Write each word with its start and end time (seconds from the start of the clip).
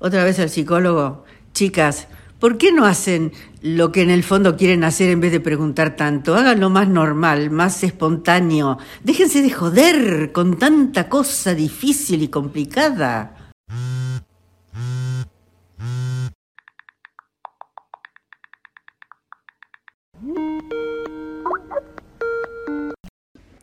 Otra 0.00 0.24
vez 0.24 0.38
al 0.38 0.48
psicólogo. 0.48 1.24
Chicas, 1.52 2.08
¿por 2.38 2.56
qué 2.56 2.72
no 2.72 2.86
hacen 2.86 3.32
lo 3.60 3.92
que 3.92 4.00
en 4.00 4.08
el 4.08 4.22
fondo 4.22 4.56
quieren 4.56 4.82
hacer 4.82 5.10
en 5.10 5.20
vez 5.20 5.30
de 5.30 5.40
preguntar 5.40 5.94
tanto? 5.94 6.34
Háganlo 6.34 6.70
más 6.70 6.88
normal, 6.88 7.50
más 7.50 7.84
espontáneo. 7.84 8.78
Déjense 9.04 9.42
de 9.42 9.50
joder 9.50 10.32
con 10.32 10.58
tanta 10.58 11.10
cosa 11.10 11.54
difícil 11.54 12.22
y 12.22 12.28
complicada. 12.28 13.52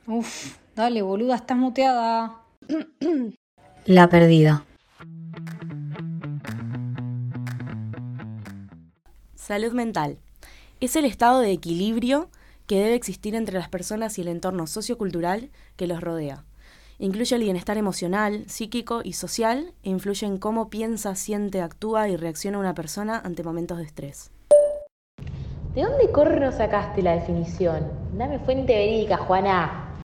Uf, 0.05 0.55
dale, 0.75 1.01
boluda, 1.01 1.35
estás 1.35 1.57
muteada. 1.57 2.43
La 3.85 4.07
perdida. 4.07 4.66
Salud 9.47 9.71
mental. 9.71 10.17
Es 10.81 10.97
el 10.97 11.05
estado 11.05 11.39
de 11.39 11.53
equilibrio 11.53 12.27
que 12.65 12.81
debe 12.81 12.95
existir 12.95 13.33
entre 13.33 13.57
las 13.57 13.69
personas 13.69 14.17
y 14.17 14.21
el 14.21 14.27
entorno 14.27 14.67
sociocultural 14.67 15.51
que 15.77 15.87
los 15.87 16.01
rodea. 16.01 16.43
Incluye 16.99 17.33
el 17.33 17.43
bienestar 17.43 17.77
emocional, 17.77 18.43
psíquico 18.47 18.99
y 19.05 19.13
social 19.13 19.71
e 19.83 19.89
influye 19.89 20.27
en 20.27 20.37
cómo 20.37 20.69
piensa, 20.69 21.15
siente, 21.15 21.61
actúa 21.61 22.09
y 22.09 22.17
reacciona 22.17 22.59
una 22.59 22.73
persona 22.73 23.21
ante 23.23 23.41
momentos 23.41 23.77
de 23.77 23.85
estrés. 23.85 24.31
¿De 25.73 25.81
dónde 25.81 26.11
corno 26.11 26.51
sacaste 26.51 27.01
la 27.01 27.13
definición? 27.13 27.89
Dame 28.17 28.39
fuente 28.39 28.75
verídica, 28.75 29.15
Juana. 29.15 30.01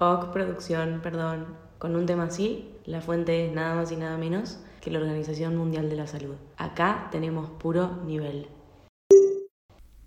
OC 0.00 0.32
Producción, 0.32 1.00
perdón, 1.00 1.56
con 1.78 1.94
un 1.94 2.06
tema 2.06 2.24
así, 2.24 2.74
la 2.86 3.00
fuente 3.00 3.46
es 3.46 3.52
nada 3.52 3.76
más 3.76 3.92
y 3.92 3.96
nada 3.96 4.18
menos 4.18 4.58
que 4.80 4.90
la 4.90 4.98
Organización 4.98 5.56
Mundial 5.56 5.88
de 5.90 5.96
la 5.96 6.06
Salud. 6.06 6.34
Acá 6.56 7.08
tenemos 7.10 7.50
puro 7.50 8.02
nivel. 8.04 8.48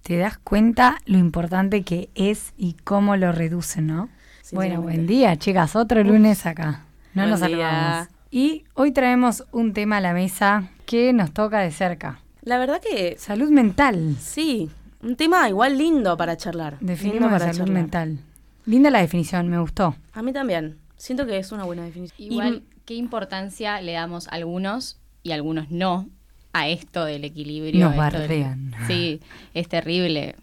Te 0.04 0.18
das 0.18 0.38
cuenta 0.38 0.98
lo 1.06 1.18
importante 1.18 1.84
que 1.84 2.10
es 2.16 2.54
y 2.58 2.74
cómo 2.74 3.16
lo 3.16 3.32
reducen, 3.32 3.88
¿no? 3.88 4.10
Bueno, 4.52 4.82
buen 4.82 5.06
día, 5.06 5.36
chicas. 5.38 5.76
Otro 5.76 6.04
lunes 6.04 6.46
acá. 6.46 6.86
No 7.14 7.28
nos 7.28 7.40
saludamos. 7.42 8.08
Y 8.32 8.64
hoy 8.74 8.92
traemos 8.92 9.44
un 9.52 9.74
tema 9.74 9.98
a 9.98 10.02
la 10.02 10.14
mesa 10.14 10.70
que 10.86 11.14
nos 11.14 11.32
toca 11.32 11.60
de 11.60 11.72
cerca. 11.72 12.22
La 12.42 12.58
verdad 12.58 12.82
que... 12.82 13.16
Salud 13.18 13.50
mental. 13.50 14.16
Sí, 14.20 14.70
un 15.02 15.16
tema 15.16 15.48
igual 15.50 15.78
lindo 15.78 16.18
para 16.18 16.38
charlar. 16.38 16.78
Definimos 16.80 17.32
la 17.32 17.54
salud 17.54 17.70
mental. 17.70 18.20
Linda 18.66 18.90
la 18.90 19.00
definición, 19.00 19.48
me 19.48 19.60
gustó. 19.60 19.96
A 20.14 20.22
mí 20.22 20.34
también. 20.34 20.78
Siento 20.96 21.26
que 21.26 21.38
es 21.38 21.52
una 21.52 21.64
buena 21.64 21.84
definición. 21.84 22.32
Igual, 22.32 22.64
¿qué 22.90 22.96
importancia 22.96 23.80
le 23.82 23.92
damos 23.92 24.28
algunos 24.30 24.98
y 25.22 25.32
algunos 25.32 25.70
no 25.70 26.10
a 26.54 26.70
esto 26.70 27.06
del 27.06 27.24
equilibrio? 27.24 27.86
Nos 27.86 27.96
bardean. 27.96 28.74
sí, 28.88 29.22
es 29.54 29.70
terrible. 29.70 30.36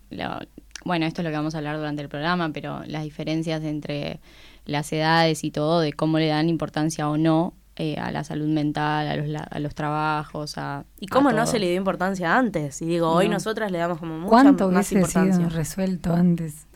bueno, 0.84 1.06
esto 1.06 1.22
es 1.22 1.24
lo 1.24 1.30
que 1.32 1.36
vamos 1.36 1.56
a 1.56 1.58
hablar 1.58 1.76
durante 1.76 2.02
el 2.02 2.08
programa, 2.08 2.52
pero 2.52 2.84
las 2.86 3.02
diferencias 3.02 3.64
entre 3.64 4.20
las 4.64 4.92
edades 4.92 5.42
y 5.42 5.50
todo, 5.50 5.80
de 5.80 5.92
cómo 5.92 6.20
le 6.20 6.28
dan 6.28 6.48
importancia 6.48 7.08
o 7.08 7.16
no 7.16 7.52
eh, 7.74 7.96
a 7.96 8.12
la 8.12 8.22
salud 8.22 8.46
mental, 8.46 9.08
a 9.08 9.16
los, 9.16 9.42
a 9.50 9.58
los 9.58 9.74
trabajos, 9.74 10.56
a... 10.56 10.84
Y 11.00 11.08
cómo 11.08 11.32
no 11.32 11.46
se 11.46 11.58
le 11.58 11.66
dio 11.66 11.76
importancia 11.76 12.38
antes. 12.38 12.80
Y 12.80 12.86
digo, 12.86 13.10
hoy 13.10 13.28
nosotras 13.28 13.72
le 13.72 13.78
damos 13.78 13.98
como 13.98 14.18
mucha 14.18 14.30
¿Cuánto 14.30 14.70
más 14.70 14.92
importancia. 14.92 15.34
sido 15.34 15.48
resuelto 15.48 16.14
antes? 16.14 16.68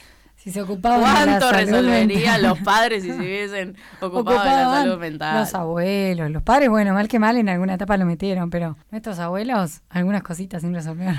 Si 0.43 0.51
se 0.51 0.63
ocupaban 0.63 1.03
¿Cuánto 1.03 1.53
resolverían 1.53 2.41
los 2.41 2.59
padres 2.61 3.03
si 3.03 3.11
se 3.11 3.19
hubiesen 3.19 3.77
ocupado 4.01 4.41
de 4.41 4.47
la 4.47 4.71
salud 4.71 4.99
mental? 4.99 5.39
Los 5.39 5.55
abuelos, 5.55 6.31
los 6.31 6.43
padres, 6.43 6.71
bueno, 6.71 6.95
mal 6.95 7.09
que 7.09 7.19
mal 7.19 7.37
en 7.37 7.51
alguna 7.51 7.75
etapa 7.75 7.99
lo 7.99 8.07
metieron, 8.07 8.49
pero 8.49 8.79
nuestros 8.91 9.19
abuelos, 9.19 9.83
algunas 9.91 10.23
cositas 10.23 10.63
sin 10.63 10.73
resolver. 10.73 11.15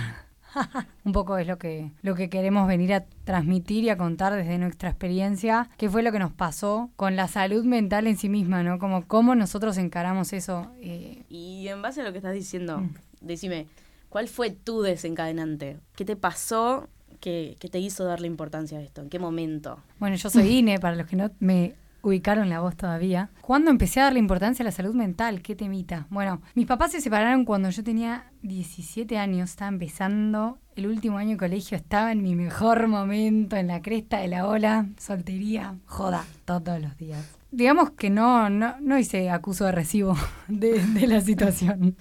un 1.03 1.11
poco 1.11 1.37
es 1.37 1.45
lo 1.45 1.59
que, 1.59 1.91
lo 2.01 2.15
que 2.15 2.31
queremos 2.31 2.67
venir 2.67 2.95
a 2.95 3.05
transmitir 3.23 3.83
y 3.83 3.89
a 3.89 3.97
contar 3.97 4.33
desde 4.33 4.57
nuestra 4.57 4.89
experiencia, 4.89 5.69
qué 5.77 5.87
fue 5.87 6.01
lo 6.01 6.11
que 6.11 6.17
nos 6.17 6.33
pasó 6.33 6.89
con 6.95 7.15
la 7.15 7.27
salud 7.27 7.63
mental 7.63 8.07
en 8.07 8.17
sí 8.17 8.27
misma, 8.27 8.63
¿no? 8.63 8.79
Como 8.79 9.07
cómo 9.07 9.35
nosotros 9.35 9.77
encaramos 9.77 10.33
eso. 10.33 10.71
Eh. 10.81 11.25
Y 11.29 11.67
en 11.67 11.83
base 11.83 12.01
a 12.01 12.03
lo 12.03 12.11
que 12.11 12.17
estás 12.17 12.33
diciendo, 12.33 12.79
mm. 12.79 12.89
decime, 13.21 13.67
¿cuál 14.09 14.27
fue 14.27 14.49
tu 14.49 14.81
desencadenante? 14.81 15.77
¿Qué 15.95 16.05
te 16.05 16.15
pasó 16.15 16.87
que, 17.21 17.55
te 17.71 17.79
hizo 17.79 18.03
darle 18.03 18.27
importancia 18.27 18.79
a 18.79 18.81
esto? 18.81 19.01
¿En 19.01 19.09
qué 19.09 19.19
momento? 19.19 19.79
Bueno, 19.99 20.17
yo 20.17 20.29
soy 20.29 20.57
Ine, 20.57 20.79
para 20.79 20.95
los 20.95 21.07
que 21.07 21.15
no 21.15 21.31
me 21.39 21.75
ubicaron 22.01 22.49
la 22.49 22.59
voz 22.59 22.75
todavía. 22.75 23.29
¿Cuándo 23.41 23.71
empecé 23.71 23.99
a 23.99 24.05
darle 24.05 24.19
importancia 24.19 24.63
a 24.63 24.65
la 24.65 24.71
salud 24.71 24.93
mental? 24.95 25.41
¿Qué 25.41 25.55
temita? 25.55 26.07
Bueno, 26.09 26.41
mis 26.55 26.65
papás 26.65 26.91
se 26.91 27.01
separaron 27.01 27.45
cuando 27.45 27.69
yo 27.69 27.83
tenía 27.83 28.25
17 28.41 29.17
años, 29.17 29.51
estaba 29.51 29.69
empezando 29.69 30.57
el 30.75 30.87
último 30.87 31.17
año 31.17 31.31
de 31.31 31.37
colegio, 31.37 31.77
estaba 31.77 32.11
en 32.11 32.23
mi 32.23 32.35
mejor 32.35 32.87
momento, 32.87 33.55
en 33.55 33.67
la 33.67 33.81
cresta 33.81 34.19
de 34.19 34.27
la 34.27 34.47
ola, 34.47 34.87
soltería, 34.97 35.75
joda, 35.85 36.25
todos 36.45 36.81
los 36.81 36.97
días. 36.97 37.37
Digamos 37.51 37.91
que 37.91 38.09
no, 38.09 38.49
no, 38.49 38.75
no 38.79 38.97
hice 38.97 39.29
acuso 39.29 39.65
de 39.65 39.73
recibo 39.73 40.15
de, 40.47 40.79
de 40.79 41.07
la 41.07 41.21
situación. 41.21 41.95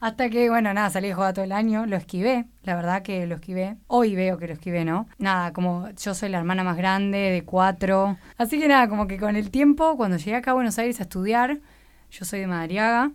Hasta 0.00 0.30
que, 0.30 0.48
bueno, 0.48 0.72
nada, 0.72 0.88
salí 0.88 1.08
de 1.08 1.14
joda 1.14 1.34
todo 1.34 1.44
el 1.44 1.52
año, 1.52 1.84
lo 1.84 1.94
esquivé, 1.94 2.46
la 2.62 2.74
verdad 2.74 3.02
que 3.02 3.26
lo 3.26 3.34
esquivé. 3.34 3.76
Hoy 3.86 4.16
veo 4.16 4.38
que 4.38 4.46
lo 4.46 4.54
esquivé, 4.54 4.82
¿no? 4.86 5.06
Nada, 5.18 5.52
como 5.52 5.90
yo 5.90 6.14
soy 6.14 6.30
la 6.30 6.38
hermana 6.38 6.64
más 6.64 6.78
grande 6.78 7.18
de 7.18 7.44
cuatro. 7.44 8.16
Así 8.38 8.58
que 8.58 8.66
nada, 8.66 8.88
como 8.88 9.06
que 9.06 9.18
con 9.18 9.36
el 9.36 9.50
tiempo, 9.50 9.98
cuando 9.98 10.16
llegué 10.16 10.36
acá 10.36 10.52
a 10.52 10.54
Buenos 10.54 10.78
Aires 10.78 11.00
a 11.00 11.02
estudiar, 11.02 11.60
yo 12.10 12.24
soy 12.24 12.40
de 12.40 12.46
Madariaga, 12.46 13.12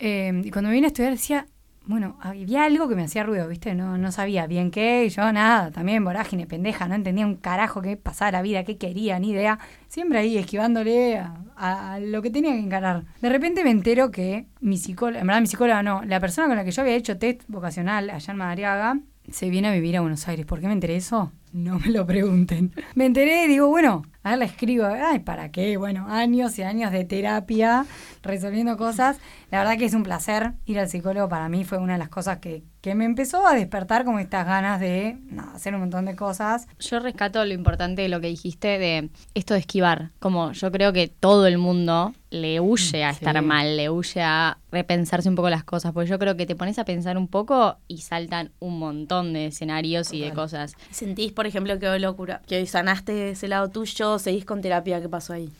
eh, 0.00 0.42
y 0.44 0.50
cuando 0.50 0.70
vine 0.70 0.86
a 0.86 0.88
estudiar 0.88 1.12
decía, 1.12 1.46
bueno, 1.86 2.16
había 2.20 2.64
algo 2.64 2.88
que 2.88 2.96
me 2.96 3.04
hacía 3.04 3.22
ruido, 3.22 3.46
¿viste? 3.48 3.74
No, 3.74 3.96
no 3.96 4.10
sabía 4.10 4.46
bien 4.46 4.72
qué, 4.72 5.08
yo 5.08 5.32
nada, 5.32 5.70
también 5.70 6.04
vorágine, 6.04 6.46
pendeja, 6.46 6.88
no 6.88 6.96
entendía 6.96 7.24
un 7.24 7.36
carajo 7.36 7.80
qué 7.80 7.96
pasaba 7.96 8.32
la 8.32 8.42
vida, 8.42 8.64
qué 8.64 8.76
quería, 8.76 9.18
ni 9.20 9.30
idea. 9.30 9.60
Siempre 9.86 10.18
ahí 10.18 10.36
esquivándole 10.36 11.22
a, 11.56 11.98
lo 12.00 12.22
que 12.22 12.30
tenía 12.30 12.52
que 12.52 12.58
encarar. 12.58 13.04
De 13.20 13.28
repente 13.28 13.62
me 13.62 13.70
entero 13.70 14.10
que 14.10 14.46
mi 14.60 14.78
psicóloga, 14.78 15.20
en 15.20 15.26
verdad 15.28 15.40
mi 15.40 15.46
psicóloga 15.46 15.82
no, 15.82 16.02
la 16.02 16.18
persona 16.18 16.48
con 16.48 16.56
la 16.56 16.64
que 16.64 16.72
yo 16.72 16.82
había 16.82 16.94
hecho 16.96 17.18
test 17.18 17.42
vocacional 17.46 18.10
allá 18.10 18.32
en 18.32 18.38
Madariaga, 18.38 18.98
se 19.30 19.50
viene 19.50 19.68
a 19.68 19.72
vivir 19.72 19.96
a 19.96 20.00
Buenos 20.00 20.26
Aires. 20.28 20.46
¿Por 20.46 20.60
qué 20.60 20.66
me 20.66 20.72
enteré 20.72 20.96
eso? 20.96 21.32
No 21.52 21.78
me 21.78 21.88
lo 21.88 22.06
pregunten. 22.06 22.72
Me 22.94 23.06
enteré 23.06 23.44
y 23.44 23.48
digo, 23.48 23.68
bueno, 23.68 24.02
a 24.22 24.30
ver, 24.30 24.38
la 24.38 24.44
escribo. 24.44 24.84
Ay, 24.84 25.20
¿para 25.20 25.50
qué? 25.50 25.76
Bueno, 25.76 26.06
años 26.08 26.58
y 26.58 26.62
años 26.62 26.92
de 26.92 27.04
terapia, 27.04 27.86
resolviendo 28.22 28.76
cosas. 28.76 29.18
La 29.50 29.60
verdad 29.60 29.78
que 29.78 29.86
es 29.86 29.94
un 29.94 30.02
placer 30.02 30.52
ir 30.64 30.78
al 30.78 30.88
psicólogo. 30.88 31.28
Para 31.28 31.48
mí 31.48 31.64
fue 31.64 31.78
una 31.78 31.94
de 31.94 31.98
las 31.98 32.08
cosas 32.08 32.38
que, 32.38 32.64
que 32.86 32.94
me 32.94 33.04
empezó 33.04 33.44
a 33.44 33.52
despertar 33.52 34.04
como 34.04 34.20
estas 34.20 34.46
ganas 34.46 34.78
de 34.78 35.18
hacer 35.52 35.74
un 35.74 35.80
montón 35.80 36.04
de 36.04 36.14
cosas. 36.14 36.68
Yo 36.78 37.00
rescato 37.00 37.44
lo 37.44 37.52
importante 37.52 38.02
de 38.02 38.08
lo 38.08 38.20
que 38.20 38.28
dijiste 38.28 38.78
de 38.78 39.10
esto 39.34 39.54
de 39.54 39.58
esquivar. 39.58 40.12
Como 40.20 40.52
yo 40.52 40.70
creo 40.70 40.92
que 40.92 41.08
todo 41.08 41.48
el 41.48 41.58
mundo 41.58 42.14
le 42.30 42.60
huye 42.60 43.02
a 43.02 43.10
estar 43.10 43.42
mal, 43.42 43.76
le 43.76 43.90
huye 43.90 44.22
a 44.22 44.58
repensarse 44.70 45.28
un 45.28 45.34
poco 45.34 45.50
las 45.50 45.64
cosas, 45.64 45.92
porque 45.92 46.08
yo 46.08 46.20
creo 46.20 46.36
que 46.36 46.46
te 46.46 46.54
pones 46.54 46.78
a 46.78 46.84
pensar 46.84 47.18
un 47.18 47.26
poco 47.26 47.76
y 47.88 48.02
saltan 48.02 48.52
un 48.60 48.78
montón 48.78 49.32
de 49.32 49.46
escenarios 49.46 50.12
y 50.12 50.20
de 50.20 50.32
cosas. 50.32 50.76
¿Sentís, 50.92 51.32
por 51.32 51.48
ejemplo, 51.48 51.80
que 51.80 51.98
locura, 51.98 52.40
que 52.46 52.58
hoy 52.58 52.66
sanaste 52.68 53.30
ese 53.30 53.48
lado 53.48 53.68
tuyo, 53.68 54.20
seguís 54.20 54.44
con 54.44 54.60
terapia, 54.60 55.00
qué 55.00 55.08
pasó 55.08 55.32
ahí? 55.32 55.50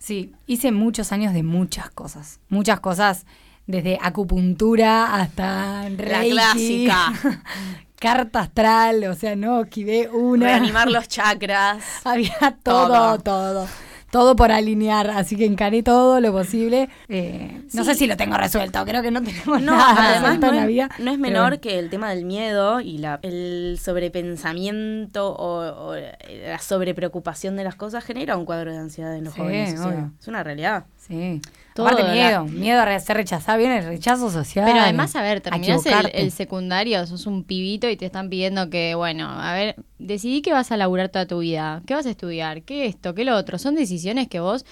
Sí, 0.00 0.34
hice 0.48 0.72
muchos 0.72 1.12
años 1.12 1.32
de 1.32 1.44
muchas 1.44 1.90
cosas, 1.90 2.40
muchas 2.48 2.80
cosas 2.80 3.24
desde 3.66 3.98
acupuntura 4.00 5.14
hasta 5.14 5.88
reiki, 5.88 6.34
la 6.34 6.52
clásica. 6.52 7.12
carta 8.00 8.40
astral, 8.40 9.04
o 9.04 9.14
sea, 9.14 9.36
no, 9.36 9.62
esquivé 9.62 10.08
una. 10.08 10.46
Reanimar 10.46 10.90
los 10.90 11.06
chakras. 11.08 11.84
Había 12.04 12.56
todo. 12.62 13.18
todo 13.18 13.68
todo 14.12 14.36
por 14.36 14.52
alinear, 14.52 15.08
así 15.08 15.36
que 15.36 15.46
encaré 15.46 15.82
todo 15.82 16.20
lo 16.20 16.32
posible. 16.32 16.90
Eh, 17.08 17.62
no 17.72 17.82
sé 17.82 17.94
si 17.94 18.06
lo 18.06 18.18
tengo 18.18 18.36
resuelto, 18.36 18.84
creo 18.84 19.00
que 19.00 19.10
no 19.10 19.22
tenemos 19.22 19.62
nada 19.62 20.10
además 20.10 20.38
no 20.38 20.48
en 20.48 20.56
la 20.56 20.66
vida. 20.66 20.90
No 20.98 21.10
es 21.12 21.18
menor 21.18 21.60
que 21.60 21.78
el 21.78 21.88
tema 21.88 22.10
del 22.10 22.26
miedo 22.26 22.82
y 22.82 22.98
la, 22.98 23.20
el 23.22 23.78
sobrepensamiento 23.80 25.34
o, 25.34 25.94
la 25.94 26.58
sobrepreocupación 26.58 27.56
de 27.56 27.64
las 27.64 27.74
cosas 27.74 28.04
genera 28.04 28.36
un 28.36 28.44
cuadro 28.44 28.70
de 28.70 28.76
ansiedad 28.76 29.16
en 29.16 29.24
los 29.24 29.34
jóvenes. 29.34 29.80
es 30.20 30.28
una 30.28 30.44
realidad. 30.44 30.84
Sí. 30.98 31.40
Todo 31.74 31.86
Aparte 31.86 32.10
miedo, 32.12 32.44
miedo 32.44 32.82
a 32.82 33.00
ser 33.00 33.16
rechazado, 33.16 33.58
viene 33.58 33.78
el 33.78 33.84
rechazo 33.86 34.30
social. 34.30 34.66
Pero 34.66 34.80
además, 34.80 35.16
a 35.16 35.22
ver, 35.22 35.40
terminás 35.40 35.84
el, 36.12 36.30
secundario, 36.30 37.06
sos 37.06 37.26
un 37.26 37.44
pibito 37.44 37.88
y 37.88 37.96
te 37.96 38.04
están 38.04 38.28
pidiendo 38.28 38.68
que, 38.68 38.94
bueno, 38.94 39.28
a 39.28 39.54
ver, 39.54 39.76
decidí 39.98 40.42
que 40.42 40.52
vas 40.52 40.70
a 40.70 40.76
laburar 40.76 41.08
toda 41.08 41.26
tu 41.26 41.38
vida, 41.38 41.82
qué 41.86 41.94
vas 41.94 42.04
a 42.04 42.10
estudiar, 42.10 42.62
qué 42.62 42.86
esto, 42.86 43.14
qué 43.14 43.24
lo 43.24 43.36
otro. 43.36 43.58
Son 43.58 43.74
decisiones 43.74 44.28
que 44.28 44.40
vos 44.40 44.66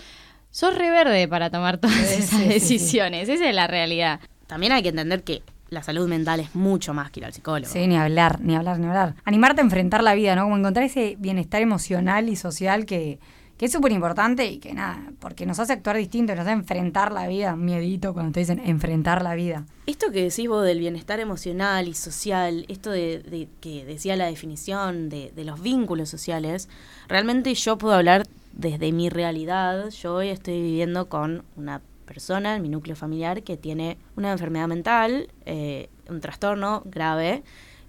sos 0.51 0.77
reverde 0.77 1.27
para 1.27 1.51
tomar 1.51 1.79
todas 1.79 2.13
esas 2.13 2.47
decisiones. 2.47 3.29
Esa 3.29 3.49
es 3.49 3.55
la 3.55 3.67
realidad. 3.67 4.21
También 4.47 4.73
hay 4.73 4.83
que 4.83 4.91
entender 4.91 5.23
que 5.23 5.43
la 5.71 5.83
salud 5.83 6.09
mental 6.09 6.41
es 6.41 6.55
mucho 6.55 6.93
más 6.93 7.11
que 7.11 7.21
ir 7.21 7.27
al 7.27 7.33
psicólogo. 7.33 7.73
Sí, 7.73 7.87
ni 7.87 7.97
hablar, 7.97 8.41
ni 8.41 8.57
hablar, 8.57 8.79
ni 8.79 8.89
hablar. 8.89 9.15
Animarte 9.25 9.61
a 9.61 9.65
enfrentar 9.65 10.03
la 10.03 10.15
vida, 10.15 10.35
¿no? 10.35 10.43
Como 10.43 10.59
encontrar 10.59 10.85
ese 10.85 11.17
bienestar 11.19 11.63
emocional 11.63 12.29
y 12.29 12.37
social 12.37 12.85
que 12.85 13.21
que 13.61 13.67
es 13.67 13.73
súper 13.73 13.93
importante 13.93 14.47
y 14.47 14.57
que 14.57 14.73
nada, 14.73 15.13
porque 15.19 15.45
nos 15.45 15.59
hace 15.59 15.75
actuar 15.75 15.99
distinto, 15.99 16.35
nos 16.35 16.47
hace 16.47 16.53
enfrentar 16.53 17.13
la 17.13 17.29
vida, 17.29 17.57
miedito 17.57 18.15
cuando 18.15 18.33
te 18.33 18.41
dicen 18.41 18.59
enfrentar 18.65 19.23
la 19.23 19.35
vida. 19.35 19.67
Esto 19.85 20.11
que 20.11 20.23
decís 20.23 20.49
vos 20.49 20.65
del 20.65 20.79
bienestar 20.79 21.21
emocional 21.21 21.87
y 21.87 21.93
social, 21.93 22.65
esto 22.69 22.91
de, 22.91 23.49
que 23.61 23.85
decía 23.85 24.17
la 24.17 24.29
definición 24.29 25.11
de, 25.11 25.31
los 25.45 25.61
vínculos 25.61 26.09
sociales, 26.09 26.71
realmente 27.07 27.53
yo 27.53 27.77
puedo 27.77 27.95
hablar 27.95 28.27
desde 28.55 28.93
mi 28.93 29.11
realidad. 29.11 29.91
Yo 29.91 30.15
hoy 30.15 30.29
estoy 30.29 30.63
viviendo 30.63 31.11
con 31.11 31.45
una 31.55 31.83
persona 32.07 32.57
en 32.57 32.63
mi 32.63 32.71
núcleo 32.71 32.97
familiar 32.97 33.43
que 33.43 33.59
tiene 33.59 33.99
una 34.17 34.33
enfermedad 34.33 34.69
mental, 34.69 35.29
eh, 35.45 35.91
un 36.09 36.23
trastorno 36.23 36.81
grave, 36.87 37.43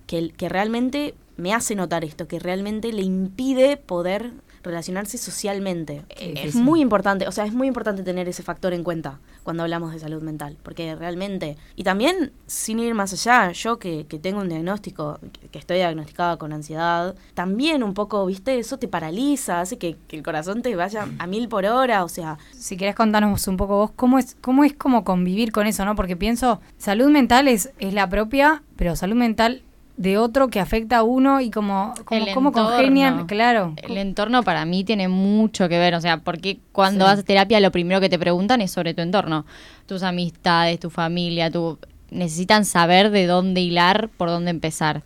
que, 0.05 0.31
que 0.31 0.49
realmente 0.49 1.15
me 1.37 1.53
hace 1.53 1.75
notar 1.75 2.03
esto, 2.03 2.27
que 2.27 2.39
realmente 2.39 2.91
le 2.91 3.03
impide 3.03 3.77
poder 3.77 4.33
relacionarse 4.63 5.17
socialmente. 5.17 6.03
es 6.17 6.55
muy 6.55 6.81
importante, 6.81 7.27
o 7.27 7.31
sea, 7.31 7.45
es 7.45 7.53
muy 7.53 7.67
importante 7.67 8.03
tener 8.03 8.27
ese 8.27 8.43
factor 8.43 8.73
en 8.73 8.83
cuenta 8.83 9.19
cuando 9.43 9.63
hablamos 9.63 9.93
de 9.93 9.99
salud 9.99 10.21
mental, 10.21 10.57
porque 10.61 10.95
realmente, 10.95 11.57
y 11.75 11.83
también 11.83 12.31
sin 12.45 12.79
ir 12.79 12.93
más 12.93 13.13
allá, 13.13 13.51
yo 13.51 13.79
que, 13.79 14.05
que 14.07 14.19
tengo 14.19 14.41
un 14.41 14.49
diagnóstico, 14.49 15.19
que, 15.51 15.57
estoy 15.57 15.77
diagnosticada 15.77 16.37
con 16.37 16.53
ansiedad, 16.53 17.15
también 17.33 17.83
un 17.83 17.93
poco, 17.93 18.25
viste, 18.25 18.59
eso 18.59 18.77
te 18.77 18.87
paraliza, 18.87 19.61
hace 19.61 19.77
que, 19.77 19.97
el 20.09 20.23
corazón 20.23 20.61
te 20.61 20.75
vaya 20.75 21.07
a 21.17 21.27
mil 21.27 21.47
por 21.47 21.65
hora, 21.65 22.03
o 22.03 22.09
sea... 22.09 22.37
Si 22.51 22.77
querés 22.77 22.95
contarnos 22.95 23.47
un 23.47 23.57
poco 23.57 23.77
vos, 23.77 23.91
¿cómo 23.95 24.19
es, 24.19 24.35
cómo 24.41 24.63
es 24.63 24.73
como 24.73 25.03
convivir 25.03 25.51
con 25.51 25.67
eso, 25.67 25.85
no? 25.85 25.95
Porque 25.95 26.15
pienso, 26.15 26.61
salud 26.77 27.09
mental 27.09 27.47
es, 27.47 27.71
es 27.79 27.93
la 27.93 28.09
propia, 28.09 28.63
pero 28.75 28.95
salud 28.95 29.15
mental 29.15 29.63
de 29.97 30.17
otro 30.17 30.47
que 30.47 30.59
afecta 30.59 30.97
a 30.97 31.03
uno 31.03 31.41
y 31.41 31.51
como, 31.51 31.93
como, 32.05 32.51
congenian, 32.51 33.27
claro. 33.27 33.73
El 33.81 33.97
entorno 33.97 34.43
para 34.43 34.65
mí 34.65 34.83
tiene 34.83 35.07
mucho 35.07 35.69
que 35.69 35.77
ver, 35.77 35.93
o 35.95 36.01
sea, 36.01 36.17
porque 36.17 36.59
cuando 36.71 37.05
vas 37.05 37.19
a 37.19 37.23
terapia 37.23 37.59
lo 37.59 37.71
primero 37.71 38.01
que 38.01 38.09
te 38.09 38.17
preguntan 38.17 38.61
es 38.61 38.71
sobre 38.71 38.93
tu 38.93 39.01
entorno, 39.01 39.45
tus 39.85 40.03
amistades, 40.03 40.79
tu 40.79 40.89
familia, 40.89 41.51
tu 41.51 41.77
necesitan 42.09 42.65
saber 42.65 43.09
de 43.11 43.25
dónde 43.25 43.61
hilar, 43.61 44.09
por 44.09 44.29
dónde 44.29 44.51
empezar. 44.51 45.03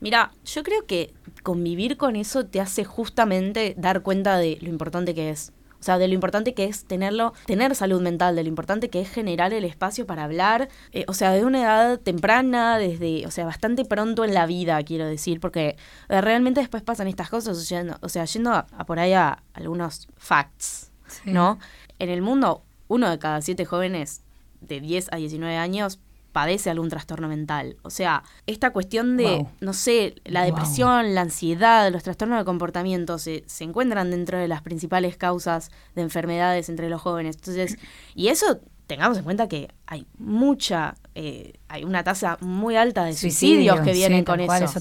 Mira, 0.00 0.30
yo 0.44 0.62
creo 0.62 0.86
que 0.86 1.12
convivir 1.42 1.96
con 1.96 2.16
eso 2.16 2.46
te 2.46 2.60
hace 2.60 2.84
justamente 2.84 3.74
dar 3.78 4.02
cuenta 4.02 4.36
de 4.36 4.58
lo 4.60 4.68
importante 4.68 5.14
que 5.14 5.30
es. 5.30 5.52
O 5.86 5.92
sea, 5.94 5.98
de 5.98 6.08
lo 6.08 6.14
importante 6.14 6.52
que 6.52 6.64
es 6.64 6.84
tenerlo, 6.84 7.32
tener 7.46 7.76
salud 7.76 8.02
mental, 8.02 8.34
de 8.34 8.42
lo 8.42 8.48
importante 8.48 8.90
que 8.90 9.00
es 9.00 9.08
generar 9.08 9.52
el 9.52 9.64
espacio 9.64 10.04
para 10.04 10.24
hablar, 10.24 10.68
eh, 10.90 11.04
o 11.06 11.14
sea, 11.14 11.30
de 11.30 11.44
una 11.44 11.62
edad 11.62 12.00
temprana, 12.00 12.76
desde, 12.76 13.24
o 13.24 13.30
sea, 13.30 13.44
bastante 13.44 13.84
pronto 13.84 14.24
en 14.24 14.34
la 14.34 14.46
vida, 14.46 14.82
quiero 14.82 15.06
decir, 15.06 15.38
porque 15.38 15.76
eh, 16.08 16.20
realmente 16.20 16.58
después 16.58 16.82
pasan 16.82 17.06
estas 17.06 17.30
cosas, 17.30 17.56
o 18.00 18.08
sea, 18.08 18.24
yendo 18.24 18.52
a, 18.52 18.66
por 18.84 18.98
ahí 18.98 19.12
a 19.12 19.44
algunos 19.54 20.08
facts, 20.16 20.90
¿no? 21.24 21.60
En 22.00 22.10
el 22.10 22.20
mundo, 22.20 22.64
uno 22.88 23.08
de 23.08 23.20
cada 23.20 23.40
siete 23.40 23.64
jóvenes 23.64 24.22
de 24.60 24.80
10 24.80 25.12
a 25.12 25.18
19 25.18 25.56
años 25.56 26.00
padece 26.36 26.68
algún 26.68 26.90
trastorno 26.90 27.28
mental. 27.28 27.78
O 27.80 27.88
sea, 27.88 28.22
esta 28.46 28.70
cuestión 28.70 29.16
de, 29.16 29.46
no 29.60 29.72
sé, 29.72 30.16
la 30.26 30.44
depresión, 30.44 31.14
la 31.14 31.22
ansiedad, 31.22 31.90
los 31.90 32.02
trastornos 32.02 32.38
de 32.38 32.44
comportamiento 32.44 33.16
se, 33.16 33.42
se 33.46 33.64
encuentran 33.64 34.10
dentro 34.10 34.36
de 34.36 34.46
las 34.46 34.60
principales 34.60 35.16
causas 35.16 35.70
de 35.94 36.02
enfermedades 36.02 36.68
entre 36.68 36.90
los 36.90 37.00
jóvenes. 37.00 37.36
Entonces, 37.36 37.78
y 38.14 38.28
eso 38.28 38.60
tengamos 38.86 39.16
en 39.16 39.24
cuenta 39.24 39.48
que 39.48 39.68
hay 39.86 40.06
mucha, 40.18 40.96
eh, 41.14 41.54
hay 41.68 41.84
una 41.84 42.04
tasa 42.04 42.36
muy 42.42 42.76
alta 42.76 43.06
de 43.06 43.14
suicidios, 43.14 43.80
que 43.80 43.94
vienen 43.94 44.22
con 44.22 44.38
eso. 44.38 44.78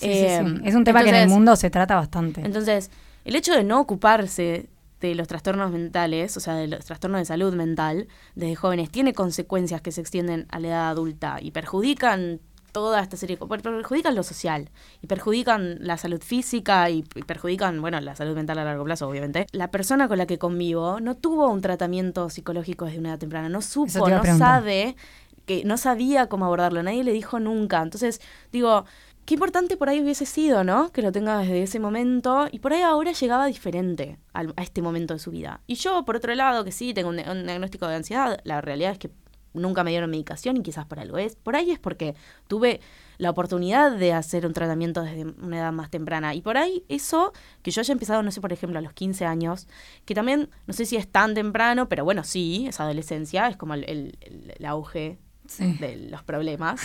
es 0.00 0.74
un 0.74 0.82
tema 0.82 1.04
que 1.04 1.10
en 1.10 1.14
el 1.14 1.28
mundo 1.28 1.54
se 1.54 1.70
trata 1.70 1.94
bastante. 1.94 2.40
Entonces, 2.40 2.90
el 3.24 3.36
hecho 3.36 3.54
de 3.54 3.62
no 3.62 3.78
ocuparse 3.78 4.68
de 5.08 5.14
los 5.14 5.28
trastornos 5.28 5.70
mentales, 5.70 6.36
o 6.36 6.40
sea, 6.40 6.54
de 6.54 6.68
los 6.68 6.84
trastornos 6.84 7.20
de 7.20 7.24
salud 7.24 7.54
mental 7.54 8.08
desde 8.34 8.54
jóvenes, 8.54 8.90
tiene 8.90 9.12
consecuencias 9.12 9.80
que 9.80 9.92
se 9.92 10.00
extienden 10.00 10.46
a 10.50 10.60
la 10.60 10.68
edad 10.68 10.88
adulta 10.90 11.38
y 11.40 11.50
perjudican 11.50 12.40
toda 12.72 13.00
esta 13.02 13.16
serie, 13.16 13.36
perjudican 13.36 14.14
lo 14.14 14.22
social 14.22 14.70
y 15.02 15.06
perjudican 15.06 15.76
la 15.80 15.98
salud 15.98 16.22
física 16.22 16.88
y, 16.88 17.02
perjudican, 17.02 17.80
bueno, 17.80 18.00
la 18.00 18.16
salud 18.16 18.34
mental 18.34 18.58
a 18.58 18.64
largo 18.64 18.84
plazo, 18.84 19.06
obviamente. 19.08 19.46
La 19.52 19.70
persona 19.70 20.08
con 20.08 20.18
la 20.18 20.26
que 20.26 20.38
convivo 20.38 20.98
no 20.98 21.14
tuvo 21.14 21.50
un 21.50 21.60
tratamiento 21.60 22.30
psicológico 22.30 22.86
desde 22.86 22.98
una 22.98 23.10
edad 23.10 23.18
temprana, 23.18 23.48
no 23.50 23.60
supo, 23.60 24.08
no 24.08 24.24
sabe, 24.38 24.96
que 25.44 25.64
no 25.64 25.76
sabía 25.76 26.28
cómo 26.28 26.46
abordarlo, 26.46 26.82
nadie 26.82 27.04
le 27.04 27.12
dijo 27.12 27.38
nunca. 27.40 27.82
Entonces, 27.82 28.20
digo, 28.52 28.86
qué 29.24 29.34
importante 29.34 29.76
por 29.76 29.88
ahí 29.88 30.00
hubiese 30.00 30.26
sido, 30.26 30.64
¿no? 30.64 30.90
Que 30.92 31.02
lo 31.02 31.12
tenga 31.12 31.38
desde 31.38 31.62
ese 31.62 31.78
momento 31.78 32.48
y 32.50 32.58
por 32.58 32.72
ahí 32.72 32.82
ahora 32.82 33.12
llegaba 33.12 33.46
diferente 33.46 34.18
a 34.32 34.62
este 34.62 34.82
momento 34.82 35.14
de 35.14 35.20
su 35.20 35.30
vida. 35.30 35.60
Y 35.66 35.76
yo, 35.76 36.04
por 36.04 36.16
otro 36.16 36.34
lado, 36.34 36.64
que 36.64 36.72
sí 36.72 36.94
tengo 36.94 37.10
un, 37.10 37.16
diagnóstico 37.16 37.86
de 37.86 37.96
ansiedad, 37.96 38.40
la 38.44 38.60
realidad 38.60 38.92
es 38.92 38.98
que 38.98 39.10
nunca 39.54 39.84
me 39.84 39.90
dieron 39.90 40.10
medicación 40.10 40.56
y 40.56 40.62
quizás 40.62 40.86
por 40.86 40.98
algo 40.98 41.18
es. 41.18 41.36
Por 41.36 41.56
ahí 41.56 41.70
es 41.70 41.78
porque 41.78 42.14
tuve 42.48 42.80
la 43.18 43.30
oportunidad 43.30 43.92
de 43.92 44.12
hacer 44.12 44.46
un 44.46 44.54
tratamiento 44.54 45.02
desde 45.02 45.24
una 45.24 45.58
edad 45.58 45.72
más 45.72 45.90
temprana. 45.90 46.34
Y 46.34 46.40
por 46.40 46.56
ahí 46.56 46.84
eso, 46.88 47.32
que 47.62 47.70
yo 47.70 47.80
haya 47.80 47.92
empezado, 47.92 48.22
no 48.22 48.32
sé, 48.32 48.40
por 48.40 48.52
ejemplo, 48.52 48.78
a 48.78 48.82
los 48.82 48.94
15 48.94 49.26
años, 49.26 49.68
que 50.04 50.14
también, 50.14 50.48
no 50.66 50.72
sé 50.72 50.86
si 50.86 50.96
es 50.96 51.06
tan 51.06 51.34
temprano, 51.34 51.88
pero 51.88 52.04
bueno, 52.04 52.24
sí, 52.24 52.66
es 52.68 52.80
adolescencia, 52.80 53.46
es 53.48 53.56
como 53.56 53.74
el 53.74 54.16
auge 54.64 55.18
de 55.58 56.08
los 56.10 56.22
problemas. 56.22 56.80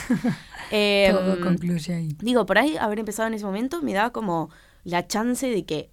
eh, 0.71 1.09
Todo 1.11 1.39
concluye 1.41 1.93
ahí. 1.93 2.09
Digo, 2.19 2.45
por 2.45 2.57
ahí 2.57 2.77
haber 2.77 2.99
empezado 2.99 3.27
en 3.27 3.33
ese 3.33 3.45
momento 3.45 3.81
me 3.81 3.93
da 3.93 4.11
como 4.11 4.49
la 4.83 5.07
chance 5.07 5.47
de 5.47 5.65
que 5.65 5.91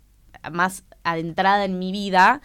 más 0.53 0.85
adentrada 1.03 1.65
en 1.65 1.79
mi 1.79 1.93
vida, 1.93 2.41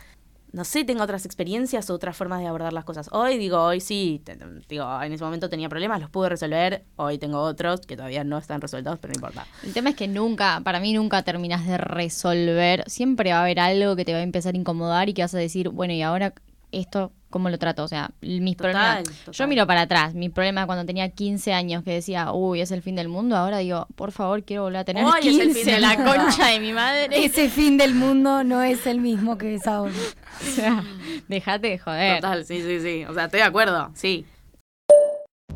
no 0.51 0.63
sé, 0.63 0.83
tenga 0.83 1.03
otras 1.03 1.25
experiencias 1.25 1.89
o 1.89 1.93
otras 1.93 2.17
formas 2.17 2.39
de 2.39 2.47
abordar 2.47 2.73
las 2.73 2.83
cosas. 2.83 3.09
Hoy 3.11 3.37
digo, 3.37 3.61
hoy 3.61 3.81
sí, 3.81 4.21
digo, 4.67 5.01
en 5.01 5.13
ese 5.13 5.23
momento 5.23 5.49
tenía 5.49 5.69
problemas, 5.69 6.01
los 6.01 6.09
pude 6.09 6.29
resolver, 6.29 6.85
hoy 6.95 7.17
tengo 7.19 7.39
otros 7.39 7.81
que 7.81 7.95
todavía 7.95 8.23
no 8.23 8.37
están 8.37 8.59
resueltos, 8.61 8.97
pero 8.99 9.13
no 9.13 9.17
importa. 9.17 9.45
El 9.63 9.73
tema 9.73 9.91
es 9.91 9.95
que 9.95 10.07
nunca, 10.07 10.61
para 10.63 10.79
mí 10.79 10.93
nunca 10.93 11.21
terminas 11.23 11.67
de 11.67 11.77
resolver, 11.77 12.83
siempre 12.87 13.31
va 13.31 13.39
a 13.39 13.43
haber 13.43 13.59
algo 13.59 13.95
que 13.95 14.05
te 14.05 14.13
va 14.13 14.19
a 14.19 14.23
empezar 14.23 14.55
a 14.55 14.57
incomodar 14.57 15.07
y 15.09 15.13
que 15.13 15.21
vas 15.21 15.35
a 15.35 15.39
decir, 15.39 15.69
bueno, 15.69 15.93
y 15.93 16.01
ahora 16.01 16.33
esto 16.71 17.11
cómo 17.29 17.49
lo 17.49 17.57
trato. 17.57 17.83
O 17.83 17.87
sea, 17.87 18.11
mis 18.21 18.55
problemas. 18.55 19.03
Yo 19.31 19.47
miro 19.47 19.65
para 19.67 19.81
atrás. 19.81 20.13
Mi 20.13 20.29
problema 20.29 20.65
cuando 20.65 20.85
tenía 20.85 21.09
15 21.09 21.53
años, 21.53 21.83
que 21.83 21.91
decía, 21.91 22.31
uy, 22.31 22.61
es 22.61 22.71
el 22.71 22.81
fin 22.81 22.95
del 22.95 23.07
mundo. 23.07 23.35
Ahora 23.35 23.59
digo, 23.59 23.87
por 23.95 24.11
favor, 24.11 24.43
quiero 24.43 24.63
volver 24.63 24.79
a 24.79 24.85
tener 24.85 25.05
15. 25.05 25.29
Es 25.29 25.39
el 25.39 25.53
fin 25.53 25.65
de 25.65 25.79
la 25.79 25.95
concha 25.95 26.47
de 26.47 26.59
mi 26.59 26.73
madre. 26.73 27.25
Ese 27.25 27.49
fin 27.49 27.77
del 27.77 27.95
mundo 27.95 28.43
no 28.43 28.61
es 28.61 28.87
el 28.87 28.99
mismo 28.99 29.37
que 29.37 29.55
es 29.55 29.67
ahora. 29.67 29.93
o 30.41 30.43
sea, 30.43 30.83
déjate 31.27 31.67
de 31.69 31.79
joder. 31.79 32.21
Total, 32.21 32.45
sí, 32.45 32.61
sí, 32.61 32.79
sí. 32.81 33.05
O 33.05 33.13
sea, 33.13 33.25
estoy 33.25 33.39
de 33.39 33.45
acuerdo, 33.45 33.91
sí. 33.93 34.25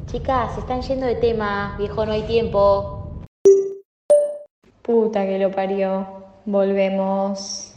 Chicas, 0.05 0.53
se 0.53 0.59
están 0.59 0.81
yendo 0.81 1.05
de 1.05 1.15
tema. 1.15 1.75
Viejo, 1.77 2.05
no 2.05 2.11
hay 2.11 2.23
tiempo. 2.23 3.23
Puta 4.81 5.25
que 5.25 5.39
lo 5.39 5.51
parió. 5.51 6.23
Volvemos 6.45 7.72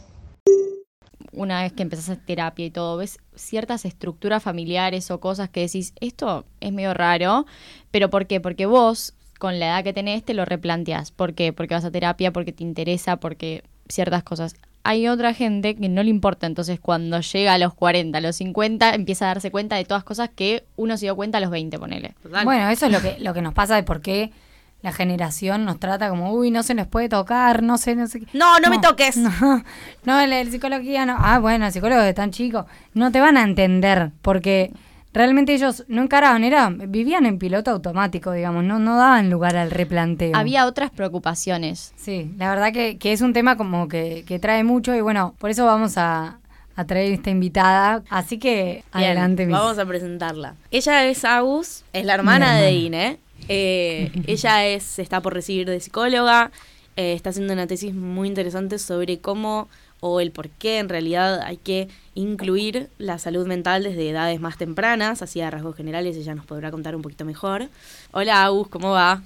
una 1.37 1.61
vez 1.61 1.71
que 1.71 1.83
empezás 1.83 2.09
a 2.09 2.15
terapia 2.17 2.65
y 2.65 2.71
todo, 2.71 2.97
ves 2.97 3.19
ciertas 3.35 3.85
estructuras 3.85 4.43
familiares 4.43 5.09
o 5.11 5.19
cosas 5.19 5.49
que 5.49 5.61
decís, 5.61 5.93
esto 5.99 6.45
es 6.59 6.73
medio 6.73 6.93
raro, 6.93 7.45
pero 7.91 8.09
¿por 8.09 8.27
qué? 8.27 8.41
Porque 8.41 8.65
vos, 8.65 9.13
con 9.39 9.59
la 9.59 9.67
edad 9.67 9.83
que 9.83 9.93
tenés, 9.93 10.23
te 10.23 10.33
lo 10.33 10.45
replanteás. 10.45 11.11
¿Por 11.11 11.33
qué? 11.33 11.53
Porque 11.53 11.75
vas 11.75 11.85
a 11.85 11.91
terapia, 11.91 12.33
porque 12.33 12.51
te 12.51 12.63
interesa, 12.63 13.17
porque 13.17 13.63
ciertas 13.87 14.23
cosas. 14.23 14.55
Hay 14.83 15.07
otra 15.07 15.33
gente 15.33 15.75
que 15.75 15.89
no 15.89 16.01
le 16.01 16.09
importa, 16.09 16.47
entonces 16.47 16.79
cuando 16.79 17.19
llega 17.19 17.53
a 17.53 17.57
los 17.57 17.73
40, 17.73 18.17
a 18.17 18.21
los 18.21 18.37
50, 18.37 18.95
empieza 18.95 19.25
a 19.25 19.27
darse 19.29 19.51
cuenta 19.51 19.75
de 19.75 19.85
todas 19.85 20.03
cosas 20.03 20.29
que 20.33 20.65
uno 20.75 20.97
se 20.97 21.05
dio 21.05 21.15
cuenta 21.15 21.37
a 21.37 21.41
los 21.41 21.51
20, 21.51 21.77
ponele. 21.77 22.15
Bueno, 22.43 22.69
eso 22.69 22.85
es 22.85 22.91
lo 22.91 23.01
que, 23.01 23.17
lo 23.19 23.33
que 23.33 23.41
nos 23.41 23.53
pasa 23.53 23.75
de 23.75 23.83
por 23.83 24.01
qué 24.01 24.31
la 24.81 24.91
generación 24.91 25.65
nos 25.65 25.79
trata 25.79 26.09
como, 26.09 26.31
uy, 26.31 26.51
no 26.51 26.63
se 26.63 26.73
nos 26.73 26.87
puede 26.87 27.09
tocar, 27.09 27.63
no 27.63 27.77
sé, 27.77 27.95
no 27.95 28.07
sé 28.07 28.19
qué. 28.21 28.27
No, 28.33 28.59
no, 28.59 28.69
me 28.69 28.79
toques. 28.79 29.17
No, 29.27 29.63
no 30.05 30.19
el, 30.19 30.51
psicología 30.51 31.05
no. 31.05 31.17
Ah, 31.19 31.39
bueno, 31.39 31.65
el 31.65 31.71
psicólogo 31.71 32.01
de 32.01 32.13
tan 32.13 32.31
chico, 32.31 32.65
no 32.93 33.11
te 33.11 33.19
van 33.19 33.37
a 33.37 33.43
entender 33.43 34.11
porque 34.21 34.71
realmente 35.13 35.53
ellos 35.53 35.83
no 35.87 36.03
encaraban, 36.03 36.43
era, 36.43 36.69
vivían 36.69 37.25
en 37.25 37.39
piloto 37.39 37.71
automático, 37.71 38.31
digamos, 38.31 38.63
no, 38.63 38.79
no 38.79 38.97
daban 38.97 39.29
lugar 39.29 39.57
al 39.57 39.71
replanteo. 39.71 40.35
Había 40.35 40.65
otras 40.65 40.91
preocupaciones. 40.91 41.93
Sí, 41.97 42.31
la 42.37 42.49
verdad 42.49 42.71
que, 42.71 42.97
que 42.97 43.13
es 43.13 43.21
un 43.21 43.33
tema 43.33 43.57
como 43.57 43.87
que, 43.87 44.23
que 44.27 44.39
trae 44.39 44.63
mucho 44.63 44.95
y 44.95 45.01
bueno, 45.01 45.35
por 45.39 45.49
eso 45.49 45.65
vamos 45.65 45.97
a, 45.97 46.39
a 46.75 46.85
traer 46.85 47.11
esta 47.11 47.31
invitada. 47.31 48.03
Así 48.09 48.37
que 48.37 48.83
adelante. 48.91 49.47
Vamos 49.47 49.79
a 49.79 49.85
presentarla. 49.85 50.55
Ella 50.71 51.05
es 51.05 51.25
Agus, 51.25 51.83
es 51.91 52.05
la 52.05 52.13
hermana, 52.13 52.55
de 52.57 52.71
Ine. 52.71 53.19
Eh, 53.49 54.11
ella 54.27 54.65
es, 54.65 54.99
está 54.99 55.21
por 55.21 55.33
recibir 55.33 55.67
de 55.69 55.79
psicóloga, 55.79 56.51
eh, 56.95 57.13
está 57.13 57.29
haciendo 57.29 57.53
una 57.53 57.67
tesis 57.67 57.93
muy 57.93 58.27
interesante 58.27 58.79
sobre 58.79 59.19
cómo 59.19 59.69
o 59.99 60.19
el 60.19 60.31
por 60.31 60.49
qué 60.49 60.79
en 60.79 60.89
realidad 60.89 61.41
hay 61.41 61.57
que 61.57 61.87
incluir 62.13 62.89
la 62.97 63.17
salud 63.17 63.47
mental 63.47 63.83
desde 63.83 64.09
edades 64.09 64.39
más 64.39 64.57
tempranas, 64.57 65.21
así 65.21 65.41
a 65.41 65.49
rasgos 65.49 65.75
generales 65.75 66.15
ella 66.17 66.35
nos 66.35 66.45
podrá 66.45 66.71
contar 66.71 66.95
un 66.95 67.01
poquito 67.01 67.25
mejor. 67.25 67.67
Hola 68.11 68.43
Agus, 68.43 68.67
¿cómo 68.67 68.91
va? 68.91 69.21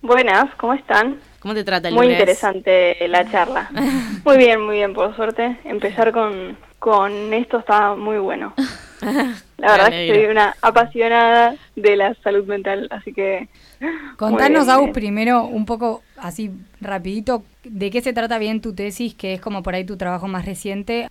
Buenas, 0.00 0.52
¿cómo 0.56 0.74
están? 0.74 1.20
¿Cómo 1.38 1.54
te 1.54 1.62
trata 1.62 1.88
el 1.88 1.94
Muy 1.94 2.06
lunes? 2.06 2.18
interesante 2.18 3.06
la 3.08 3.30
charla. 3.30 3.70
Muy 4.24 4.36
bien, 4.36 4.60
muy 4.60 4.76
bien, 4.76 4.94
por 4.94 5.14
suerte. 5.14 5.58
Empezar 5.64 6.12
con, 6.12 6.56
con 6.78 7.32
esto 7.32 7.58
está 7.58 7.94
muy 7.94 8.18
bueno. 8.18 8.54
La 9.58 9.72
verdad 9.72 9.92
es 9.92 10.10
que 10.10 10.14
soy 10.14 10.30
una 10.30 10.54
apasionada 10.62 11.54
de 11.76 11.96
la 11.96 12.14
salud 12.22 12.46
mental, 12.46 12.88
así 12.90 13.12
que... 13.12 13.48
Contanos, 14.16 14.68
Agus, 14.68 14.90
primero 14.90 15.44
un 15.44 15.66
poco 15.66 16.02
así 16.16 16.50
rapidito, 16.80 17.44
¿de 17.64 17.90
qué 17.90 18.00
se 18.00 18.12
trata 18.12 18.38
bien 18.38 18.60
tu 18.60 18.74
tesis, 18.74 19.14
que 19.14 19.34
es 19.34 19.40
como 19.40 19.62
por 19.62 19.74
ahí 19.74 19.84
tu 19.84 19.96
trabajo 19.96 20.28
más 20.28 20.46
reciente? 20.46 21.08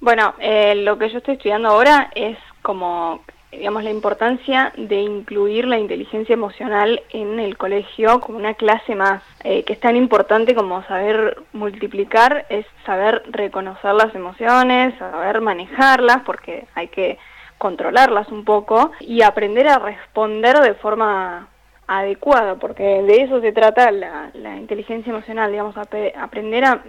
Bueno, 0.00 0.34
eh, 0.38 0.74
lo 0.76 0.98
que 0.98 1.10
yo 1.10 1.18
estoy 1.18 1.34
estudiando 1.34 1.68
ahora 1.68 2.10
es 2.14 2.38
como 2.62 3.22
digamos, 3.50 3.82
la 3.82 3.90
importancia 3.90 4.72
de 4.76 5.00
incluir 5.00 5.66
la 5.66 5.78
inteligencia 5.78 6.34
emocional 6.34 7.02
en 7.10 7.40
el 7.40 7.56
colegio 7.56 8.20
como 8.20 8.38
una 8.38 8.54
clase 8.54 8.94
más, 8.94 9.22
eh, 9.42 9.64
que 9.64 9.72
es 9.72 9.80
tan 9.80 9.96
importante 9.96 10.54
como 10.54 10.82
saber 10.84 11.38
multiplicar, 11.52 12.46
es 12.50 12.66
saber 12.84 13.22
reconocer 13.30 13.94
las 13.94 14.14
emociones, 14.14 14.96
saber 14.98 15.40
manejarlas, 15.40 16.22
porque 16.24 16.66
hay 16.74 16.88
que 16.88 17.18
controlarlas 17.56 18.28
un 18.28 18.44
poco, 18.44 18.92
y 19.00 19.22
aprender 19.22 19.66
a 19.68 19.78
responder 19.78 20.58
de 20.60 20.74
forma 20.74 21.48
adecuada, 21.86 22.56
porque 22.56 23.02
de 23.02 23.22
eso 23.22 23.40
se 23.40 23.52
trata 23.52 23.90
la, 23.90 24.56
inteligencia 24.56 25.10
emocional, 25.10 25.50
digamos, 25.50 25.74
aprender 25.76 26.64
a, 26.66 26.82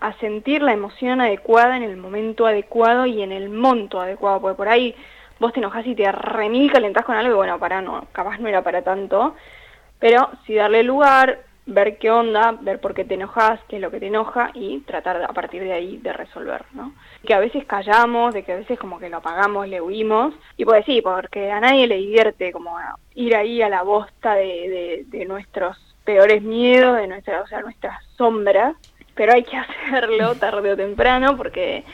a 0.00 0.12
sentir 0.14 0.62
la 0.62 0.72
emoción 0.72 1.20
adecuada 1.20 1.76
en 1.76 1.82
el 1.82 1.98
momento 1.98 2.46
adecuado 2.46 3.04
y 3.04 3.22
en 3.22 3.30
el 3.30 3.50
monto 3.50 4.00
adecuado, 4.00 4.40
porque 4.40 4.56
por 4.56 4.68
ahí 4.68 4.94
vos 5.38 5.52
te 5.52 5.60
enojás 5.60 5.86
y 5.86 5.94
te 5.94 6.10
remil 6.10 6.72
calentás 6.72 7.04
con 7.04 7.16
algo 7.16 7.32
y 7.32 7.36
bueno, 7.36 7.58
para 7.58 7.80
no, 7.80 8.06
capaz 8.12 8.38
no 8.38 8.48
era 8.48 8.62
para 8.62 8.82
tanto, 8.82 9.34
pero 9.98 10.30
si 10.46 10.54
darle 10.54 10.82
lugar, 10.82 11.40
ver 11.66 11.98
qué 11.98 12.10
onda, 12.10 12.56
ver 12.60 12.80
por 12.80 12.94
qué 12.94 13.04
te 13.04 13.14
enojas, 13.14 13.60
qué 13.68 13.76
es 13.76 13.82
lo 13.82 13.90
que 13.90 13.98
te 13.98 14.06
enoja 14.06 14.50
y 14.54 14.78
tratar 14.80 15.22
a 15.22 15.32
partir 15.32 15.62
de 15.62 15.72
ahí 15.72 15.98
de 15.98 16.12
resolver, 16.12 16.64
¿no? 16.72 16.94
Que 17.26 17.34
a 17.34 17.40
veces 17.40 17.64
callamos, 17.64 18.32
de 18.32 18.44
que 18.44 18.52
a 18.52 18.56
veces 18.56 18.78
como 18.78 19.00
que 19.00 19.10
lo 19.10 19.18
apagamos, 19.18 19.66
le 19.68 19.80
huimos, 19.80 20.32
y 20.56 20.64
pues 20.64 20.84
sí, 20.84 21.02
porque 21.02 21.50
a 21.50 21.60
nadie 21.60 21.88
le 21.88 21.96
divierte 21.96 22.52
como 22.52 22.78
ir 23.14 23.34
ahí 23.34 23.62
a 23.62 23.68
la 23.68 23.82
bosta 23.82 24.34
de, 24.34 25.04
de, 25.08 25.24
nuestros 25.24 25.76
peores 26.04 26.40
miedos, 26.42 26.96
de 26.98 27.08
nuestras, 27.08 27.44
o 27.44 27.48
sea, 27.48 27.60
nuestras 27.62 28.04
sombras, 28.16 28.76
pero 29.16 29.32
hay 29.32 29.42
que 29.42 29.56
hacerlo 29.88 30.36
tarde 30.36 30.72
o 30.72 30.76
temprano 30.76 31.36
porque 31.36 31.84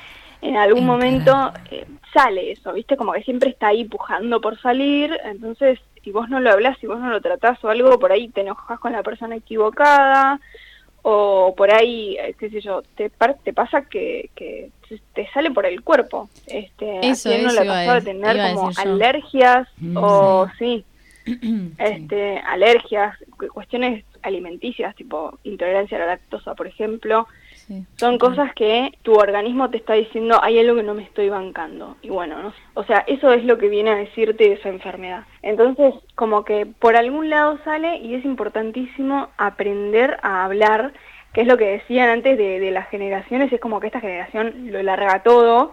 en 0.42 0.56
algún 0.56 0.84
momento 0.84 1.52
eh, 1.70 1.86
sale 2.12 2.52
eso, 2.52 2.72
¿viste? 2.72 2.96
Como 2.96 3.12
que 3.12 3.22
siempre 3.22 3.50
está 3.50 3.68
ahí 3.68 3.84
pujando 3.84 4.40
por 4.40 4.60
salir, 4.60 5.18
entonces 5.24 5.78
si 6.02 6.10
vos 6.10 6.28
no 6.28 6.40
lo 6.40 6.50
hablas, 6.50 6.76
si 6.78 6.86
vos 6.86 6.98
no 6.98 7.08
lo 7.08 7.20
tratás 7.20 7.62
o 7.64 7.68
algo, 7.68 7.98
por 7.98 8.12
ahí 8.12 8.28
te 8.28 8.40
enojas 8.40 8.78
con 8.80 8.92
la 8.92 9.02
persona 9.02 9.36
equivocada, 9.36 10.40
o 11.02 11.54
por 11.56 11.72
ahí, 11.72 12.16
eh, 12.20 12.34
qué 12.38 12.50
sé 12.50 12.60
yo, 12.60 12.82
te, 12.96 13.10
te 13.44 13.52
pasa 13.52 13.82
que, 13.82 14.30
que 14.34 14.70
te 15.14 15.28
sale 15.32 15.50
por 15.50 15.66
el 15.66 15.82
cuerpo. 15.82 16.28
Este, 16.46 17.06
eso, 17.06 17.30
no 17.30 17.52
le 17.52 17.60
ha 17.60 17.64
pasado 17.64 17.94
de 17.94 18.02
tener 18.02 18.54
como 18.54 18.70
alergias 18.76 19.68
mm, 19.78 19.96
o 19.96 20.48
sí, 20.58 20.84
este, 21.78 22.38
alergias, 22.38 23.16
cuestiones 23.52 24.04
alimenticias, 24.22 24.94
tipo 24.94 25.38
intolerancia 25.44 25.96
a 25.96 26.00
la 26.00 26.06
lactosa, 26.06 26.54
por 26.54 26.66
ejemplo, 26.66 27.26
son 27.96 28.18
cosas 28.18 28.54
que 28.54 28.92
tu 29.02 29.14
organismo 29.14 29.70
te 29.70 29.76
está 29.76 29.94
diciendo, 29.94 30.38
hay 30.42 30.58
algo 30.58 30.76
que 30.76 30.82
no 30.82 30.94
me 30.94 31.02
estoy 31.02 31.28
bancando. 31.28 31.96
Y 32.02 32.08
bueno, 32.08 32.42
¿no? 32.42 32.52
o 32.74 32.84
sea, 32.84 33.04
eso 33.06 33.32
es 33.32 33.44
lo 33.44 33.58
que 33.58 33.68
viene 33.68 33.90
a 33.90 33.96
decirte 33.96 34.52
esa 34.52 34.68
enfermedad. 34.68 35.24
Entonces, 35.42 35.94
como 36.14 36.44
que 36.44 36.66
por 36.66 36.96
algún 36.96 37.30
lado 37.30 37.58
sale 37.64 37.98
y 37.98 38.14
es 38.14 38.24
importantísimo 38.24 39.28
aprender 39.36 40.18
a 40.22 40.44
hablar, 40.44 40.92
que 41.32 41.42
es 41.42 41.46
lo 41.46 41.56
que 41.56 41.66
decían 41.66 42.08
antes 42.08 42.36
de, 42.38 42.70
las 42.70 42.88
generaciones, 42.88 43.52
es 43.52 43.60
como 43.60 43.80
que 43.80 43.86
esta 43.86 44.00
generación 44.00 44.70
lo 44.70 44.82
larga 44.82 45.22
todo, 45.22 45.72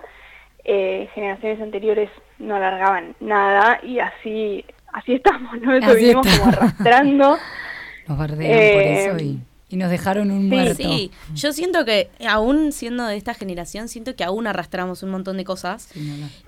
eh, 0.63 1.10
generaciones 1.15 1.62
anteriores 1.62 2.10
no 2.38 2.56
alargaban 2.56 3.15
nada 3.20 3.79
y 3.84 4.00
así 4.00 4.65
así 4.94 5.13
estamos, 5.13 5.60
¿no? 5.62 5.74
Eso 5.74 5.96
vinimos 5.96 6.27
como 6.27 6.51
arrastrando. 6.51 7.38
Nos 8.08 8.18
bardean 8.18 8.74
por 8.74 8.82
eso 8.82 9.24
y 9.24 9.39
y 9.70 9.78
nos 9.78 9.92
dejaron 9.92 10.32
un 10.32 10.50
muerto. 10.50 10.84
Sí, 10.84 11.12
yo 11.36 11.54
siento 11.54 11.86
que, 11.86 12.10
aún 12.28 12.72
siendo 12.72 13.06
de 13.06 13.16
esta 13.16 13.36
generación, 13.36 13.88
siento 13.88 14.16
que 14.16 14.24
aún 14.24 14.48
arrastramos 14.48 15.04
un 15.04 15.12
montón 15.12 15.38
de 15.38 15.44
cosas. 15.44 15.90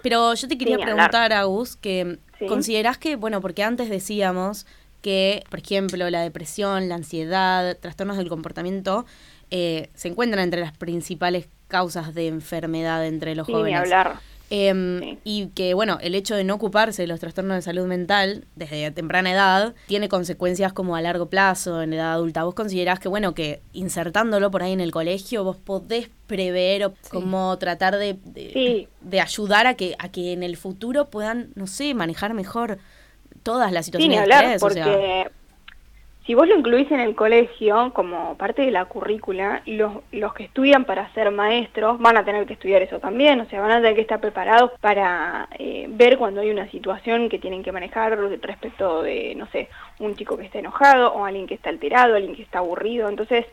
Pero 0.01 0.33
yo 0.33 0.47
te 0.47 0.57
quería 0.57 0.77
preguntar, 0.77 1.31
Agus, 1.31 1.75
que 1.75 2.17
considerás 2.47 2.97
que, 2.97 3.15
bueno, 3.15 3.39
porque 3.39 3.63
antes 3.63 3.89
decíamos 3.89 4.65
que, 5.01 5.43
por 5.49 5.59
ejemplo, 5.59 6.09
la 6.09 6.21
depresión, 6.21 6.89
la 6.89 6.95
ansiedad, 6.95 7.77
trastornos 7.77 8.17
del 8.17 8.29
comportamiento, 8.29 9.05
eh, 9.51 9.89
se 9.93 10.07
encuentran 10.07 10.43
entre 10.43 10.61
las 10.61 10.75
principales 10.75 11.47
causas 11.67 12.13
de 12.13 12.27
enfermedad 12.27 13.05
entre 13.05 13.35
los 13.35 13.47
jóvenes. 13.47 13.79
hablar. 13.79 14.19
Em, 14.53 15.17
y 15.23 15.47
que, 15.55 15.73
bueno, 15.73 15.97
el 16.01 16.13
hecho 16.13 16.35
de 16.35 16.43
no 16.43 16.55
ocuparse 16.55 17.03
de 17.03 17.07
los 17.07 17.21
trastornos 17.21 17.55
de 17.55 17.61
salud 17.61 17.87
mental 17.87 18.43
desde 18.57 18.91
temprana 18.91 19.31
edad 19.31 19.73
tiene 19.87 20.09
consecuencias 20.09 20.73
como 20.73 20.97
a 20.97 21.01
largo 21.01 21.27
plazo, 21.27 21.81
en 21.81 21.93
edad 21.93 22.11
adulta. 22.11 22.43
¿Vos 22.43 22.53
considerás 22.53 22.99
que, 22.99 23.07
bueno, 23.07 23.33
que 23.33 23.61
insertándolo 23.71 24.51
por 24.51 24.61
ahí 24.61 24.73
en 24.73 24.81
el 24.81 24.91
colegio, 24.91 25.45
vos 25.45 25.55
podés 25.55 26.09
prever 26.27 26.83
o 26.83 26.93
como 27.09 27.57
tratar 27.59 27.95
de, 27.95 28.17
de, 28.25 29.21
ayudar 29.21 29.67
a 29.67 29.75
que, 29.75 29.95
a 29.97 30.09
que 30.09 30.33
en 30.33 30.43
el 30.43 30.57
futuro 30.57 31.09
puedan, 31.09 31.51
no 31.55 31.65
sé, 31.65 31.93
manejar 31.93 32.33
mejor 32.33 32.77
todas 33.43 33.71
las 33.71 33.85
situaciones 33.85 34.27
de 34.27 34.33
estrés? 34.33 34.59
Porque 34.59 35.31
si 36.25 36.35
vos 36.35 36.47
lo 36.47 36.55
incluís 36.55 36.91
en 36.91 36.99
el 36.99 37.15
colegio 37.15 37.91
como 37.93 38.37
parte 38.37 38.61
de 38.61 38.71
la 38.71 38.85
currícula, 38.85 39.63
los, 39.65 39.93
los 40.11 40.33
que 40.33 40.43
estudian 40.43 40.85
para 40.85 41.11
ser 41.13 41.31
maestros 41.31 41.99
van 41.99 42.17
a 42.17 42.23
tener 42.23 42.45
que 42.45 42.53
estudiar 42.53 42.81
eso 42.81 42.99
también, 42.99 43.39
o 43.41 43.45
sea, 43.45 43.61
van 43.61 43.71
a 43.71 43.77
tener 43.77 43.95
que 43.95 44.01
estar 44.01 44.19
preparados 44.19 44.71
para 44.79 45.47
eh, 45.57 45.87
ver 45.89 46.17
cuando 46.17 46.41
hay 46.41 46.51
una 46.51 46.69
situación 46.69 47.27
que 47.27 47.39
tienen 47.39 47.63
que 47.63 47.71
manejar 47.71 48.17
respecto 48.41 49.01
de, 49.01 49.33
no 49.35 49.47
sé, 49.47 49.69
un 49.99 50.15
chico 50.15 50.37
que 50.37 50.45
está 50.45 50.59
enojado 50.59 51.11
o 51.13 51.25
alguien 51.25 51.47
que 51.47 51.55
está 51.55 51.69
alterado, 51.69 52.15
alguien 52.15 52.35
que 52.35 52.43
está 52.43 52.59
aburrido, 52.59 53.09
entonces 53.09 53.45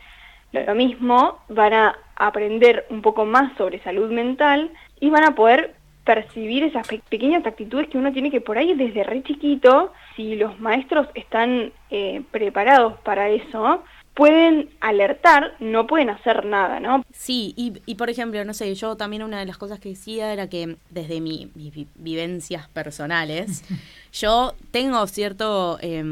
lo 0.52 0.74
mismo, 0.74 1.38
van 1.48 1.74
a 1.74 1.98
aprender 2.16 2.86
un 2.90 3.02
poco 3.02 3.24
más 3.24 3.56
sobre 3.58 3.82
salud 3.82 4.10
mental 4.10 4.70
y 4.98 5.10
van 5.10 5.24
a 5.24 5.34
poder 5.34 5.74
percibir 6.08 6.64
esas 6.64 6.88
pequeñas 6.88 7.44
actitudes 7.44 7.86
que 7.90 7.98
uno 7.98 8.10
tiene 8.14 8.30
que 8.30 8.40
por 8.40 8.56
ahí 8.56 8.72
desde 8.72 9.04
re 9.04 9.22
chiquito, 9.22 9.92
si 10.16 10.36
los 10.36 10.58
maestros 10.58 11.06
están 11.14 11.70
eh, 11.90 12.22
preparados 12.30 12.98
para 13.00 13.28
eso, 13.28 13.84
pueden 14.14 14.70
alertar, 14.80 15.52
no 15.60 15.86
pueden 15.86 16.08
hacer 16.08 16.46
nada, 16.46 16.80
¿no? 16.80 17.04
Sí, 17.12 17.52
y, 17.58 17.74
y, 17.84 17.96
por 17.96 18.08
ejemplo, 18.08 18.42
no 18.46 18.54
sé, 18.54 18.74
yo 18.74 18.96
también 18.96 19.22
una 19.22 19.38
de 19.38 19.44
las 19.44 19.58
cosas 19.58 19.80
que 19.80 19.90
decía 19.90 20.32
era 20.32 20.48
que 20.48 20.78
desde 20.88 21.20
mi, 21.20 21.50
mis 21.54 21.86
vivencias 21.96 22.68
personales, 22.68 23.62
yo 24.14 24.54
tengo 24.70 25.06
cierto, 25.08 25.76
eh, 25.82 26.02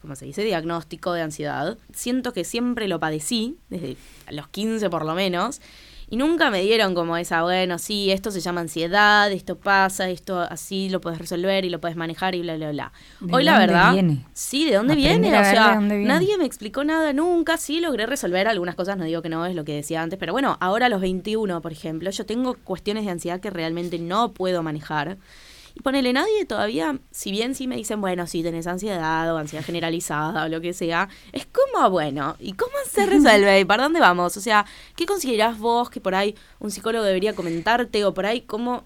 ¿cómo 0.00 0.14
se 0.14 0.26
dice?, 0.26 0.44
diagnóstico 0.44 1.12
de 1.12 1.22
ansiedad. 1.22 1.76
Siento 1.92 2.32
que 2.32 2.44
siempre 2.44 2.86
lo 2.86 3.00
padecí, 3.00 3.56
desde 3.68 3.96
los 4.30 4.46
15 4.46 4.88
por 4.90 5.04
lo 5.04 5.14
menos, 5.14 5.60
y 6.10 6.16
nunca 6.16 6.50
me 6.50 6.60
dieron 6.60 6.94
como 6.94 7.16
esa, 7.16 7.42
bueno, 7.42 7.78
sí, 7.78 8.10
esto 8.10 8.32
se 8.32 8.40
llama 8.40 8.60
ansiedad, 8.60 9.30
esto 9.30 9.56
pasa, 9.56 10.10
esto 10.10 10.40
así 10.40 10.90
lo 10.90 11.00
puedes 11.00 11.20
resolver 11.20 11.64
y 11.64 11.70
lo 11.70 11.80
puedes 11.80 11.96
manejar 11.96 12.34
y 12.34 12.42
bla, 12.42 12.56
bla, 12.56 12.72
bla. 12.72 12.92
Hoy 13.30 13.44
la 13.44 13.58
verdad... 13.58 13.92
Viene? 13.92 14.26
Sí, 14.32 14.64
¿de 14.68 14.74
dónde 14.74 14.96
viene? 14.96 15.28
O 15.28 15.44
sea, 15.44 15.80
nadie 15.80 16.36
me 16.36 16.44
explicó 16.44 16.82
nada 16.82 17.12
nunca, 17.12 17.56
sí 17.56 17.80
logré 17.80 18.06
resolver 18.06 18.48
algunas 18.48 18.74
cosas, 18.74 18.98
no 18.98 19.04
digo 19.04 19.22
que 19.22 19.28
no 19.28 19.46
es 19.46 19.54
lo 19.54 19.64
que 19.64 19.74
decía 19.74 20.02
antes, 20.02 20.18
pero 20.18 20.32
bueno, 20.32 20.56
ahora 20.60 20.86
a 20.86 20.88
los 20.88 21.00
21, 21.00 21.62
por 21.62 21.70
ejemplo, 21.70 22.10
yo 22.10 22.26
tengo 22.26 22.54
cuestiones 22.64 23.04
de 23.04 23.12
ansiedad 23.12 23.38
que 23.38 23.50
realmente 23.50 23.98
no 24.00 24.32
puedo 24.32 24.64
manejar. 24.64 25.16
Ponele, 25.82 26.12
nadie 26.12 26.44
todavía, 26.46 26.98
si 27.10 27.30
bien 27.30 27.54
sí 27.54 27.66
me 27.66 27.76
dicen, 27.76 28.00
bueno, 28.00 28.26
si 28.26 28.42
tenés 28.42 28.66
ansiedad 28.66 29.32
o 29.32 29.38
ansiedad 29.38 29.64
generalizada 29.64 30.44
o 30.44 30.48
lo 30.48 30.60
que 30.60 30.72
sea, 30.72 31.08
es 31.32 31.46
como, 31.46 31.88
bueno, 31.90 32.36
¿y 32.38 32.52
cómo 32.52 32.72
se 32.88 33.06
resuelve? 33.06 33.60
¿Y 33.60 33.64
para 33.64 33.84
dónde 33.84 34.00
vamos? 34.00 34.36
O 34.36 34.40
sea, 34.40 34.66
¿qué 34.96 35.06
considerás 35.06 35.58
vos 35.58 35.90
que 35.90 36.00
por 36.00 36.14
ahí 36.14 36.34
un 36.58 36.70
psicólogo 36.70 37.04
debería 37.04 37.34
comentarte 37.34 38.04
o 38.04 38.12
por 38.12 38.26
ahí 38.26 38.42
cómo 38.42 38.84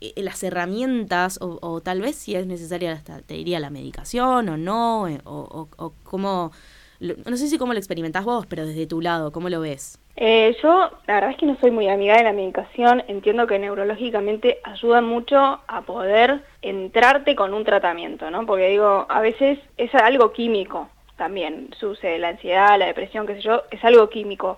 eh, 0.00 0.12
las 0.22 0.42
herramientas 0.42 1.38
o, 1.40 1.80
tal 1.80 2.00
vez 2.00 2.16
si 2.16 2.34
es 2.34 2.46
necesaria 2.46 2.92
hasta, 2.92 3.20
te 3.22 3.34
diría 3.34 3.60
la 3.60 3.70
medicación 3.70 4.48
o 4.48 4.56
no, 4.56 5.08
eh, 5.08 5.20
o, 5.24 5.68
o, 5.76 5.92
cómo, 6.02 6.52
no 7.00 7.36
sé 7.36 7.48
si 7.48 7.58
cómo 7.58 7.72
lo 7.72 7.78
experimentás 7.78 8.24
vos, 8.24 8.46
pero 8.46 8.66
desde 8.66 8.86
tu 8.86 9.00
lado, 9.00 9.32
¿cómo 9.32 9.48
lo 9.48 9.60
ves? 9.60 9.98
Eh, 10.16 10.56
yo, 10.62 10.90
la 11.06 11.14
verdad 11.14 11.30
es 11.30 11.36
que 11.36 11.46
no 11.46 11.56
soy 11.60 11.72
muy 11.72 11.88
amiga 11.88 12.16
de 12.16 12.22
la 12.22 12.32
medicación, 12.32 13.02
entiendo 13.08 13.46
que 13.48 13.58
neurológicamente 13.58 14.60
ayuda 14.62 15.00
mucho 15.00 15.60
a 15.66 15.82
poder 15.82 16.42
entrarte 16.62 17.34
con 17.34 17.52
un 17.52 17.64
tratamiento, 17.64 18.30
¿no? 18.30 18.46
Porque 18.46 18.68
digo, 18.68 19.06
a 19.08 19.20
veces 19.20 19.58
es 19.76 19.92
algo 19.94 20.32
químico 20.32 20.88
también, 21.16 21.70
sucede 21.78 22.18
la 22.18 22.28
ansiedad, 22.28 22.78
la 22.78 22.86
depresión, 22.86 23.26
qué 23.26 23.34
sé 23.34 23.40
yo, 23.40 23.64
es 23.70 23.84
algo 23.84 24.08
químico. 24.08 24.56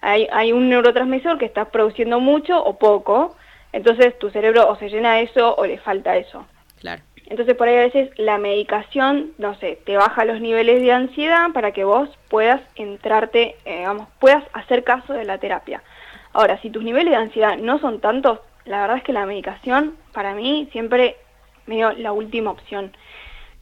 Hay, 0.00 0.28
hay 0.32 0.52
un 0.52 0.68
neurotransmisor 0.68 1.38
que 1.38 1.46
está 1.46 1.66
produciendo 1.66 2.20
mucho 2.20 2.62
o 2.62 2.78
poco, 2.78 3.36
entonces 3.72 4.16
tu 4.18 4.30
cerebro 4.30 4.68
o 4.68 4.76
se 4.76 4.88
llena 4.88 5.14
de 5.14 5.22
eso 5.22 5.54
o 5.56 5.66
le 5.66 5.78
falta 5.78 6.16
eso. 6.16 6.46
Claro. 6.78 7.02
Entonces 7.32 7.56
por 7.56 7.66
ahí 7.66 7.76
a 7.76 7.80
veces 7.80 8.10
la 8.18 8.36
medicación, 8.36 9.32
no 9.38 9.54
sé, 9.54 9.78
te 9.86 9.96
baja 9.96 10.26
los 10.26 10.42
niveles 10.42 10.82
de 10.82 10.92
ansiedad 10.92 11.50
para 11.54 11.72
que 11.72 11.82
vos 11.82 12.10
puedas 12.28 12.60
entrarte, 12.74 13.56
eh, 13.64 13.78
digamos, 13.78 14.06
puedas 14.20 14.44
hacer 14.52 14.84
caso 14.84 15.14
de 15.14 15.24
la 15.24 15.38
terapia. 15.38 15.82
Ahora, 16.34 16.60
si 16.60 16.68
tus 16.68 16.84
niveles 16.84 17.12
de 17.12 17.16
ansiedad 17.16 17.56
no 17.56 17.78
son 17.78 18.02
tantos, 18.02 18.40
la 18.66 18.82
verdad 18.82 18.98
es 18.98 19.02
que 19.02 19.14
la 19.14 19.24
medicación 19.24 19.96
para 20.12 20.34
mí 20.34 20.68
siempre 20.72 21.16
me 21.64 21.76
dio 21.76 21.92
la 21.92 22.12
última 22.12 22.50
opción. 22.50 22.92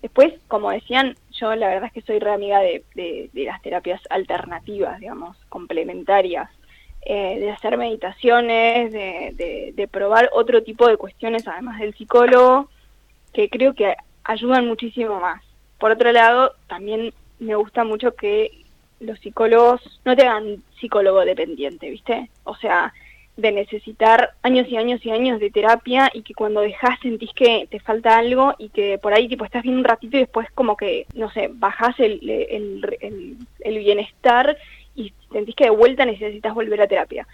Después, 0.02 0.34
como 0.48 0.72
decían, 0.72 1.14
yo 1.30 1.54
la 1.54 1.68
verdad 1.68 1.84
es 1.84 1.92
que 1.92 2.02
soy 2.02 2.18
re 2.18 2.32
amiga 2.32 2.58
de, 2.58 2.82
de, 2.96 3.30
las 3.44 3.62
terapias 3.62 4.00
alternativas, 4.10 4.98
digamos, 4.98 5.36
complementarias, 5.48 6.50
eh, 7.02 7.38
de 7.38 7.52
hacer 7.52 7.78
meditaciones, 7.78 8.90
de, 8.92 9.72
de 9.76 9.86
probar 9.88 10.28
otro 10.32 10.64
tipo 10.64 10.88
de 10.88 10.96
cuestiones 10.96 11.46
además 11.46 11.78
del 11.78 11.94
psicólogo 11.94 12.68
que 13.32 13.48
creo 13.48 13.74
que 13.74 13.94
ayudan 14.24 14.66
muchísimo 14.66 15.20
más. 15.20 15.42
Por 15.78 15.90
otro 15.92 16.12
lado, 16.12 16.54
también 16.66 17.12
me 17.38 17.54
gusta 17.54 17.84
mucho 17.84 18.14
que 18.14 18.64
los 19.00 19.18
psicólogos 19.20 20.00
no 20.04 20.14
te 20.14 20.26
hagan 20.26 20.62
psicólogo 20.78 21.24
dependiente, 21.24 21.88
¿viste? 21.88 22.28
O 22.44 22.54
sea, 22.56 22.92
de 23.36 23.52
necesitar 23.52 24.32
años 24.42 24.68
y 24.68 24.76
años 24.76 25.04
y 25.04 25.10
años 25.10 25.40
de 25.40 25.50
terapia 25.50 26.10
y 26.12 26.22
que 26.22 26.34
cuando 26.34 26.60
dejas 26.60 27.00
sentís 27.00 27.32
que 27.32 27.66
te 27.70 27.80
falta 27.80 28.18
algo 28.18 28.54
y 28.58 28.68
que 28.68 28.98
por 28.98 29.14
ahí 29.14 29.28
tipo 29.28 29.44
estás 29.44 29.62
bien 29.62 29.78
un 29.78 29.84
ratito 29.84 30.16
y 30.16 30.20
después 30.20 30.48
como 30.54 30.76
que, 30.76 31.06
no 31.14 31.30
sé, 31.30 31.48
bajás 31.52 31.98
el, 31.98 32.28
el, 32.28 33.36
el 33.60 33.78
bienestar 33.78 34.56
y 34.94 35.12
sentís 35.32 35.54
que 35.54 35.64
de 35.64 35.70
vuelta 35.70 36.04
necesitas 36.04 36.54
volver 36.54 36.82
a 36.82 36.88
terapia. 36.88 37.26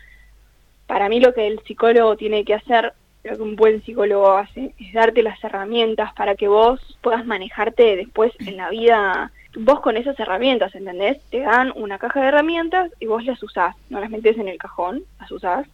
Para 0.86 1.08
mí 1.08 1.18
lo 1.18 1.34
que 1.34 1.48
el 1.48 1.60
psicólogo 1.64 2.16
tiene 2.16 2.44
que 2.44 2.54
hacer 2.54 2.92
lo 3.26 3.36
que 3.36 3.42
un 3.42 3.56
buen 3.56 3.82
psicólogo 3.84 4.30
hace 4.30 4.72
es 4.78 4.92
darte 4.92 5.22
las 5.22 5.42
herramientas 5.42 6.12
para 6.14 6.36
que 6.36 6.46
vos 6.46 6.80
puedas 7.00 7.26
manejarte 7.26 7.96
después 7.96 8.32
en 8.38 8.56
la 8.56 8.70
vida, 8.70 9.32
vos 9.56 9.80
con 9.80 9.96
esas 9.96 10.18
herramientas, 10.20 10.74
¿entendés? 10.74 11.18
Te 11.30 11.40
dan 11.40 11.72
una 11.74 11.98
caja 11.98 12.20
de 12.20 12.28
herramientas 12.28 12.90
y 13.00 13.06
vos 13.06 13.24
las 13.24 13.42
usás, 13.42 13.74
no 13.90 14.00
las 14.00 14.10
metes 14.10 14.38
en 14.38 14.48
el 14.48 14.58
cajón, 14.58 15.02
las 15.18 15.30
usás, 15.32 15.66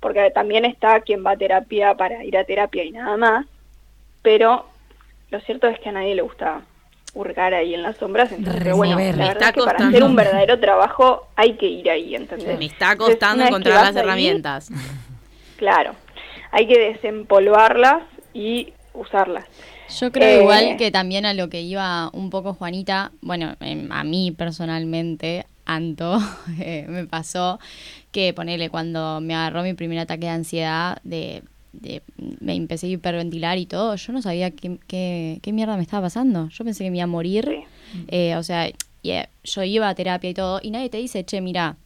porque 0.00 0.30
también 0.30 0.64
está 0.64 1.00
quien 1.00 1.24
va 1.24 1.32
a 1.32 1.36
terapia 1.36 1.94
para 1.94 2.24
ir 2.24 2.36
a 2.36 2.44
terapia 2.44 2.84
y 2.84 2.90
nada 2.90 3.16
más, 3.16 3.46
pero 4.20 4.66
lo 5.30 5.40
cierto 5.40 5.68
es 5.68 5.80
que 5.80 5.88
a 5.88 5.92
nadie 5.92 6.14
le 6.14 6.22
gusta 6.22 6.60
hurgar 7.14 7.54
ahí 7.54 7.74
en 7.74 7.82
las 7.82 7.96
sombras, 7.96 8.32
entonces 8.32 8.74
bueno, 8.74 8.98
la 8.98 9.28
verdad 9.28 9.48
es 9.48 9.52
que 9.52 9.62
para 9.62 9.86
hacer 9.86 10.02
un 10.02 10.16
verdadero 10.16 10.60
trabajo 10.60 11.28
hay 11.36 11.54
que 11.54 11.66
ir 11.66 11.88
ahí, 11.90 12.14
¿entendés? 12.14 12.58
Me 12.58 12.66
está 12.66 12.96
costando 12.96 13.44
encontrar 13.44 13.86
las 13.86 13.96
herramientas. 13.96 14.70
claro, 15.56 15.94
hay 16.52 16.66
que 16.66 16.78
desempolvarlas 16.78 18.04
y 18.32 18.72
usarlas. 18.94 19.44
Yo 20.00 20.12
creo 20.12 20.42
igual 20.42 20.64
eh, 20.64 20.76
que 20.78 20.90
también 20.90 21.26
a 21.26 21.34
lo 21.34 21.48
que 21.48 21.62
iba 21.62 22.10
un 22.12 22.30
poco 22.30 22.54
Juanita, 22.54 23.12
bueno, 23.20 23.56
em, 23.60 23.90
a 23.90 24.04
mí 24.04 24.30
personalmente, 24.30 25.46
Anto, 25.64 26.18
eh, 26.60 26.86
me 26.88 27.06
pasó 27.06 27.58
que 28.10 28.32
ponele 28.34 28.68
cuando 28.68 29.20
me 29.20 29.34
agarró 29.34 29.62
mi 29.62 29.74
primer 29.74 29.98
ataque 29.98 30.26
de 30.26 30.32
ansiedad, 30.32 30.98
de, 31.02 31.42
me 32.40 32.54
empecé 32.54 32.86
a 32.86 32.90
hiperventilar 32.90 33.56
y 33.56 33.64
todo, 33.64 33.96
yo 33.96 34.12
no 34.12 34.20
sabía 34.20 34.50
qué, 34.50 34.78
qué, 34.86 35.52
mierda 35.52 35.76
me 35.76 35.82
estaba 35.82 36.06
pasando. 36.06 36.48
Yo 36.50 36.64
pensé 36.64 36.84
que 36.84 36.90
me 36.90 36.98
iba 36.98 37.04
a 37.04 37.06
morir. 37.06 37.62
Eh, 38.08 38.36
o 38.36 38.42
sea, 38.42 38.68
yo 39.02 39.62
iba 39.62 39.88
a 39.88 39.94
terapia 39.94 40.28
y 40.28 40.34
todo, 40.34 40.60
y 40.62 40.70
nadie 40.70 40.90
te 40.90 40.98
dice, 40.98 41.24
che, 41.24 41.40
mira, 41.40 41.76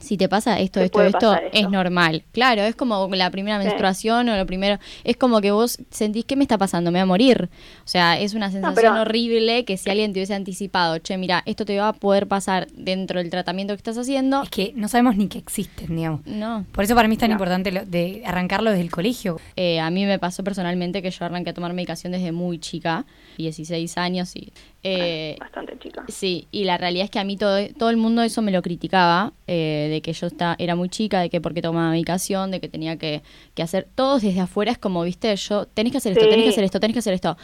si 0.00 0.16
te 0.16 0.28
pasa 0.28 0.58
esto, 0.58 0.80
esto, 0.80 1.02
esto, 1.02 1.36
es 1.52 1.68
normal. 1.70 2.24
Claro, 2.32 2.62
es 2.62 2.74
como 2.74 3.08
la 3.12 3.30
primera 3.30 3.58
menstruación 3.58 4.28
o 4.28 4.36
lo 4.36 4.46
primero, 4.46 4.78
es 5.04 5.16
como 5.16 5.40
que 5.40 5.50
vos 5.50 5.78
sentís, 5.90 6.24
¿qué 6.24 6.36
me 6.36 6.44
está 6.44 6.58
pasando? 6.58 6.90
Me 6.90 6.98
voy 6.98 7.02
a 7.02 7.06
morir. 7.06 7.48
O 7.84 7.88
sea, 7.88 8.18
es 8.18 8.34
una 8.34 8.50
sensación 8.50 8.96
horrible 8.96 9.64
que 9.64 9.76
si 9.76 9.90
alguien 9.90 10.12
te 10.12 10.18
hubiese 10.20 10.34
anticipado, 10.34 10.98
che, 10.98 11.16
mira, 11.18 11.42
esto 11.46 11.64
te 11.64 11.78
va 11.78 11.88
a 11.88 11.92
poder 11.92 12.26
pasar 12.26 12.68
dentro 12.72 13.20
del 13.20 13.30
tratamiento 13.30 13.74
que 13.74 13.78
estás 13.78 13.98
haciendo. 13.98 14.42
Es 14.42 14.50
que 14.50 14.72
no 14.74 14.88
sabemos 14.88 15.16
ni 15.16 15.28
que 15.28 15.38
existen, 15.38 15.94
digamos. 15.94 16.20
No. 16.26 16.66
Por 16.72 16.84
eso 16.84 16.94
para 16.94 17.08
mí 17.08 17.14
es 17.14 17.20
tan 17.20 17.30
importante 17.30 17.70
de 17.70 18.22
arrancarlo 18.26 18.70
desde 18.70 18.82
el 18.82 18.90
colegio. 18.90 19.40
Eh, 19.56 19.80
a 19.80 19.90
mí 19.90 20.04
me 20.06 20.18
pasó 20.18 20.42
personalmente 20.42 21.02
que 21.02 21.10
yo 21.10 21.24
arranqué 21.24 21.50
a 21.50 21.54
tomar 21.54 21.72
medicación 21.72 22.12
desde 22.12 22.32
muy 22.32 22.58
chica, 22.58 23.04
16 23.38 23.98
años 23.98 24.34
y 24.36 24.52
eh, 24.82 25.36
bastante 25.38 25.78
chica. 25.78 26.04
Sí, 26.08 26.48
y 26.50 26.64
la 26.64 26.76
realidad 26.76 27.04
es 27.04 27.10
que 27.10 27.18
a 27.18 27.24
mí 27.24 27.36
todo, 27.36 27.58
todo 27.78 27.90
el 27.90 27.96
mundo 27.96 28.22
eso 28.22 28.42
me 28.42 28.50
lo 28.50 28.62
criticaba, 28.62 29.32
eh, 29.46 29.88
de 29.90 30.00
que 30.02 30.12
yo 30.12 30.26
está, 30.26 30.56
era 30.58 30.74
muy 30.74 30.88
chica, 30.88 31.20
de 31.20 31.30
que 31.30 31.40
porque 31.40 31.62
tomaba 31.62 31.90
medicación, 31.90 32.50
de 32.50 32.60
que 32.60 32.68
tenía 32.68 32.96
que, 32.96 33.22
que 33.54 33.62
hacer, 33.62 33.86
todos 33.94 34.22
desde 34.22 34.40
afuera 34.40 34.72
es 34.72 34.78
como, 34.78 35.02
viste, 35.02 35.34
yo, 35.36 35.66
tenés 35.66 35.92
que 35.92 35.98
hacer 35.98 36.12
esto, 36.12 36.28
tenés 36.28 36.44
que 36.44 36.50
hacer 36.50 36.64
esto, 36.64 36.80
tenés 36.80 36.94
que 36.94 36.98
hacer 37.00 37.14
esto 37.14 37.36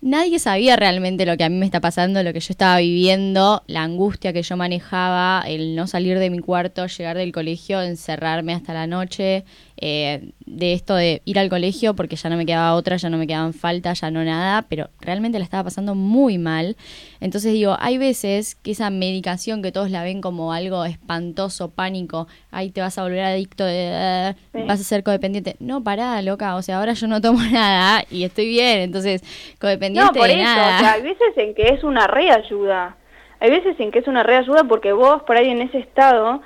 nadie 0.00 0.38
sabía 0.38 0.76
realmente 0.76 1.26
lo 1.26 1.36
que 1.36 1.44
a 1.44 1.48
mí 1.48 1.56
me 1.56 1.66
está 1.66 1.80
pasando, 1.80 2.22
lo 2.22 2.32
que 2.32 2.40
yo 2.40 2.52
estaba 2.52 2.78
viviendo, 2.78 3.62
la 3.66 3.82
angustia 3.82 4.32
que 4.32 4.42
yo 4.42 4.56
manejaba, 4.56 5.42
el 5.46 5.76
no 5.76 5.86
salir 5.86 6.18
de 6.18 6.30
mi 6.30 6.38
cuarto, 6.38 6.86
llegar 6.86 7.16
del 7.16 7.32
colegio, 7.32 7.82
encerrarme 7.82 8.54
hasta 8.54 8.72
la 8.72 8.86
noche, 8.86 9.44
eh, 9.82 10.32
de 10.44 10.74
esto 10.74 10.94
de 10.94 11.22
ir 11.24 11.38
al 11.38 11.48
colegio 11.48 11.94
porque 11.94 12.16
ya 12.16 12.28
no 12.28 12.36
me 12.36 12.44
quedaba 12.44 12.74
otra, 12.74 12.96
ya 12.96 13.08
no 13.08 13.16
me 13.16 13.26
quedaban 13.26 13.54
falta, 13.54 13.92
ya 13.94 14.10
no 14.10 14.22
nada, 14.22 14.66
pero 14.68 14.90
realmente 15.00 15.38
la 15.38 15.44
estaba 15.44 15.64
pasando 15.64 15.94
muy 15.94 16.36
mal. 16.36 16.76
Entonces 17.20 17.52
digo, 17.52 17.76
hay 17.78 17.96
veces 17.96 18.56
que 18.56 18.72
esa 18.72 18.90
medicación 18.90 19.62
que 19.62 19.72
todos 19.72 19.90
la 19.90 20.02
ven 20.02 20.20
como 20.20 20.52
algo 20.52 20.84
espantoso, 20.84 21.70
pánico, 21.70 22.28
ahí 22.50 22.70
te 22.70 22.82
vas 22.82 22.98
a 22.98 23.02
volver 23.02 23.20
adicto, 23.20 23.64
de, 23.64 24.34
vas 24.66 24.80
a 24.80 24.84
ser 24.84 25.02
codependiente. 25.02 25.56
No, 25.60 25.82
pará, 25.82 26.20
loca, 26.20 26.56
o 26.56 26.62
sea, 26.62 26.78
ahora 26.78 26.92
yo 26.92 27.06
no 27.06 27.20
tomo 27.20 27.40
nada 27.50 28.04
y 28.10 28.24
estoy 28.24 28.48
bien, 28.48 28.80
entonces 28.80 29.22
codependiente 29.58 30.12
no, 30.12 30.20
por 30.20 30.28
eso, 30.28 30.40
O 30.40 30.44
sea, 30.44 30.92
hay 30.92 31.02
veces 31.02 31.36
en 31.36 31.54
que 31.54 31.68
es 31.68 31.84
una 31.84 32.06
reayuda. 32.06 32.96
Hay 33.40 33.48
veces 33.48 33.80
en 33.80 33.90
que 33.90 34.00
es 34.00 34.06
una 34.08 34.22
reayuda 34.22 34.64
porque 34.64 34.92
vos 34.92 35.22
por 35.22 35.38
ahí 35.38 35.48
en 35.48 35.62
ese 35.62 35.78
estado 35.78 36.42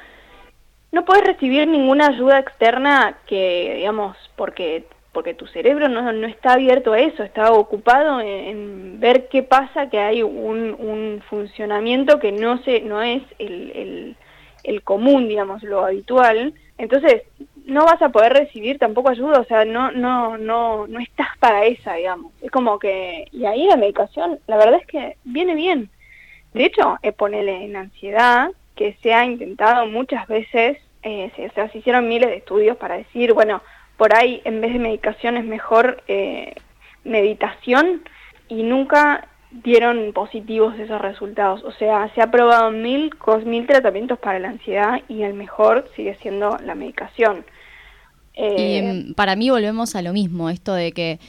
no 0.95 1.05
puedes 1.05 1.25
recibir 1.25 1.67
ninguna 1.67 2.07
ayuda 2.07 2.39
externa 2.39 3.19
que, 3.27 3.75
digamos, 3.79 4.17
porque 4.37 4.85
porque 5.13 5.33
tu 5.33 5.47
cerebro 5.47 5.89
no, 5.89 6.13
no 6.13 6.27
está 6.27 6.55
abierto 6.55 6.93
a 6.93 6.99
eso, 6.99 7.23
está 7.23 7.53
ocupado 7.53 8.21
en, 8.21 8.99
ver 8.99 9.29
qué 9.29 9.45
pasa, 9.45 9.89
que 9.89 10.01
hay 10.01 10.23
un, 10.25 10.75
un, 10.77 11.23
funcionamiento 11.31 12.19
que 12.19 12.33
no, 12.33 12.61
se, 12.65 12.81
no 12.81 13.01
es 13.01 13.23
el, 13.39 14.17
el, 14.65 14.83
común, 14.83 15.29
digamos, 15.29 15.63
lo 15.63 15.85
habitual. 15.85 16.53
Entonces, 16.79 17.23
no 17.65 17.85
vas 17.85 18.03
a 18.03 18.09
poder 18.09 18.33
recibir 18.33 18.79
tampoco 18.81 19.09
ayuda, 19.09 19.39
o 19.39 19.45
sea, 19.45 19.65
no, 19.65 19.93
no, 19.93 20.37
no, 20.37 20.89
no 20.89 20.99
estás 20.99 21.29
para 21.39 21.65
esa, 21.65 21.95
digamos. 21.95 22.33
Es 22.43 22.51
como 22.51 22.81
que, 22.81 23.29
y 23.31 23.45
ahí 23.45 23.69
la 23.69 23.77
medicación, 23.77 24.41
la 24.49 24.57
verdad 24.57 24.81
es 24.81 24.87
que 24.89 25.17
viene 25.23 25.55
bien. 25.55 25.91
De 26.55 26.65
hecho, 26.65 26.99
es 27.03 27.15
ponerle 27.15 27.65
en 27.65 27.77
ansiedad, 27.77 28.51
que 28.75 28.97
se 29.03 29.15
ha 29.15 29.25
intentado 29.25 29.87
muchas 29.87 30.27
veces, 30.27 30.79
eh, 31.05 31.31
se, 31.37 31.51
se, 31.51 31.79
hicieron 31.79 32.09
miles 32.09 32.31
de 32.31 32.37
estudios 32.37 32.77
para 32.79 32.97
decir, 32.97 33.35
bueno, 33.35 33.63
por 33.97 34.15
ahí 34.17 34.41
en 34.45 34.61
vez 34.61 34.73
de 34.73 34.79
medicación 34.79 35.37
es 35.37 35.45
mejor 35.45 36.03
eh, 36.09 36.55
meditación 37.05 38.03
y 38.49 38.63
nunca 38.63 39.29
dieron 39.51 40.13
positivos 40.13 40.79
esos 40.79 41.01
resultados. 41.01 41.63
O 41.63 41.73
sea, 41.73 42.11
se 42.15 42.23
ha 42.23 42.31
probado 42.31 42.71
mil, 42.71 43.11
mil 43.45 43.67
tratamientos 43.67 44.19
para 44.19 44.39
la 44.39 44.49
ansiedad 44.49 45.03
y 45.09 45.23
el 45.23 45.35
mejor 45.35 45.89
sigue 45.95 46.17
siendo 46.23 46.57
la 46.65 46.75
medicación. 46.75 47.45
y 48.35 48.77
em, 48.77 49.15
para 49.15 49.37
mí 49.37 49.51
volvemos 49.51 49.95
a 49.95 50.03
lo 50.03 50.13
mismo, 50.13 50.51
esto 50.51 50.75
de 50.75 50.93
que, 50.93 51.21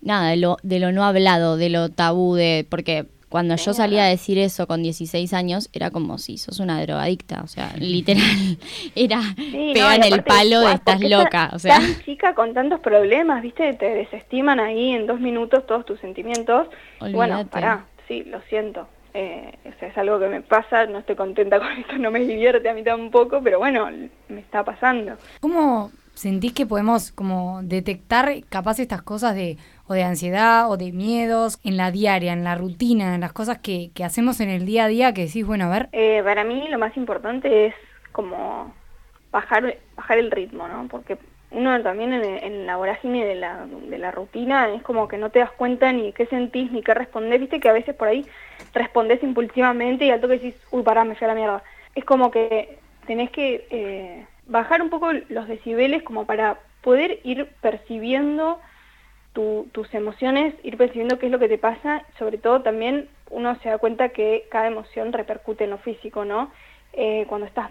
nada, 0.00 0.30
de 0.30 0.36
lo, 0.36 0.58
de 0.62 0.78
lo 0.78 0.92
no 0.92 1.04
hablado, 1.04 1.56
de 1.56 1.70
lo 1.70 1.88
tabú, 1.88 2.34
de 2.34 2.66
porque 2.68 3.06
cuando 3.32 3.56
yo 3.56 3.72
salía 3.72 4.04
a 4.04 4.08
decir 4.08 4.36
eso 4.36 4.66
con 4.66 4.82
16 4.82 5.32
años, 5.32 5.70
era 5.72 5.90
como 5.90 6.18
si 6.18 6.36
sos 6.36 6.60
una 6.60 6.82
drogadicta, 6.82 7.40
o 7.42 7.46
sea, 7.46 7.72
literal, 7.78 8.22
era 8.94 9.22
sí, 9.22 9.72
en 9.74 10.04
el 10.04 10.22
palo 10.22 10.60
de 10.60 10.74
estás 10.74 11.00
loca, 11.00 11.50
o 11.54 11.58
sea. 11.58 11.78
Tan 11.78 12.02
chica 12.04 12.34
con 12.34 12.52
tantos 12.52 12.80
problemas, 12.80 13.40
viste, 13.40 13.72
te 13.72 13.86
desestiman 13.86 14.60
ahí 14.60 14.90
en 14.90 15.06
dos 15.06 15.18
minutos 15.18 15.66
todos 15.66 15.86
tus 15.86 15.98
sentimientos. 16.00 16.68
Bueno, 17.00 17.46
pará, 17.46 17.86
sí, 18.06 18.22
lo 18.24 18.42
siento. 18.42 18.86
Eh, 19.14 19.50
o 19.64 19.78
sea, 19.78 19.88
es 19.88 19.96
algo 19.96 20.18
que 20.18 20.28
me 20.28 20.42
pasa, 20.42 20.84
no 20.84 20.98
estoy 20.98 21.16
contenta 21.16 21.58
con 21.58 21.72
esto, 21.72 21.96
no 21.96 22.10
me 22.10 22.20
divierte 22.20 22.68
a 22.68 22.74
mí 22.74 22.84
tampoco, 22.84 23.40
pero 23.42 23.58
bueno, 23.58 23.88
me 24.28 24.40
está 24.40 24.62
pasando. 24.62 25.16
¿Cómo 25.40 25.90
sentís 26.14 26.52
que 26.52 26.66
podemos 26.66 27.12
como 27.12 27.60
detectar 27.62 28.30
capaz 28.50 28.78
estas 28.78 29.00
cosas 29.00 29.34
de 29.34 29.56
o 29.86 29.94
de 29.94 30.04
ansiedad 30.04 30.70
o 30.70 30.76
de 30.76 30.92
miedos 30.92 31.58
en 31.64 31.76
la 31.76 31.90
diaria, 31.90 32.32
en 32.32 32.44
la 32.44 32.54
rutina, 32.54 33.14
en 33.14 33.20
las 33.20 33.32
cosas 33.32 33.58
que, 33.58 33.90
que 33.94 34.04
hacemos 34.04 34.40
en 34.40 34.48
el 34.48 34.66
día 34.66 34.84
a 34.84 34.88
día 34.88 35.14
que 35.14 35.26
decís, 35.26 35.46
bueno, 35.46 35.66
a 35.66 35.68
ver? 35.68 35.88
Eh, 35.92 36.22
para 36.24 36.44
mí 36.44 36.68
lo 36.68 36.78
más 36.78 36.96
importante 36.96 37.66
es 37.66 37.74
como 38.12 38.72
bajar, 39.30 39.76
bajar 39.96 40.18
el 40.18 40.30
ritmo, 40.30 40.68
¿no? 40.68 40.86
Porque 40.88 41.18
uno 41.50 41.82
también 41.82 42.12
en, 42.12 42.66
la 42.66 42.76
vorágine 42.76 43.26
de 43.26 43.34
la, 43.34 43.66
de 43.66 43.98
la 43.98 44.10
rutina 44.10 44.72
es 44.74 44.82
como 44.82 45.08
que 45.08 45.18
no 45.18 45.30
te 45.30 45.40
das 45.40 45.50
cuenta 45.50 45.92
ni 45.92 46.12
qué 46.12 46.26
sentís 46.26 46.72
ni 46.72 46.82
qué 46.82 46.94
respondés, 46.94 47.40
viste 47.40 47.60
que 47.60 47.68
a 47.68 47.74
veces 47.74 47.94
por 47.94 48.08
ahí 48.08 48.26
respondés 48.72 49.22
impulsivamente 49.22 50.06
y 50.06 50.10
al 50.10 50.20
toque 50.20 50.34
decís, 50.34 50.54
uy, 50.70 50.82
pará, 50.82 51.04
me 51.04 51.14
fui 51.14 51.26
a 51.26 51.28
la 51.28 51.34
mierda. 51.34 51.62
Es 51.94 52.04
como 52.04 52.30
que 52.30 52.78
tenés 53.06 53.30
que 53.30 53.66
eh, 53.70 54.26
bajar 54.46 54.80
un 54.80 54.90
poco 54.90 55.12
los 55.28 55.48
decibeles 55.48 56.02
como 56.02 56.24
para 56.24 56.58
poder 56.82 57.20
ir 57.22 57.48
percibiendo 57.60 58.58
tus 59.32 59.94
emociones, 59.94 60.54
ir 60.62 60.76
percibiendo 60.76 61.18
qué 61.18 61.26
es 61.26 61.32
lo 61.32 61.38
que 61.38 61.48
te 61.48 61.58
pasa, 61.58 62.04
sobre 62.18 62.38
todo 62.38 62.62
también 62.62 63.08
uno 63.30 63.56
se 63.62 63.70
da 63.70 63.78
cuenta 63.78 64.10
que 64.10 64.46
cada 64.50 64.66
emoción 64.66 65.12
repercute 65.12 65.64
en 65.64 65.70
lo 65.70 65.78
físico, 65.78 66.24
¿no? 66.24 66.50
Eh, 66.92 67.24
cuando 67.28 67.46
estás, 67.46 67.70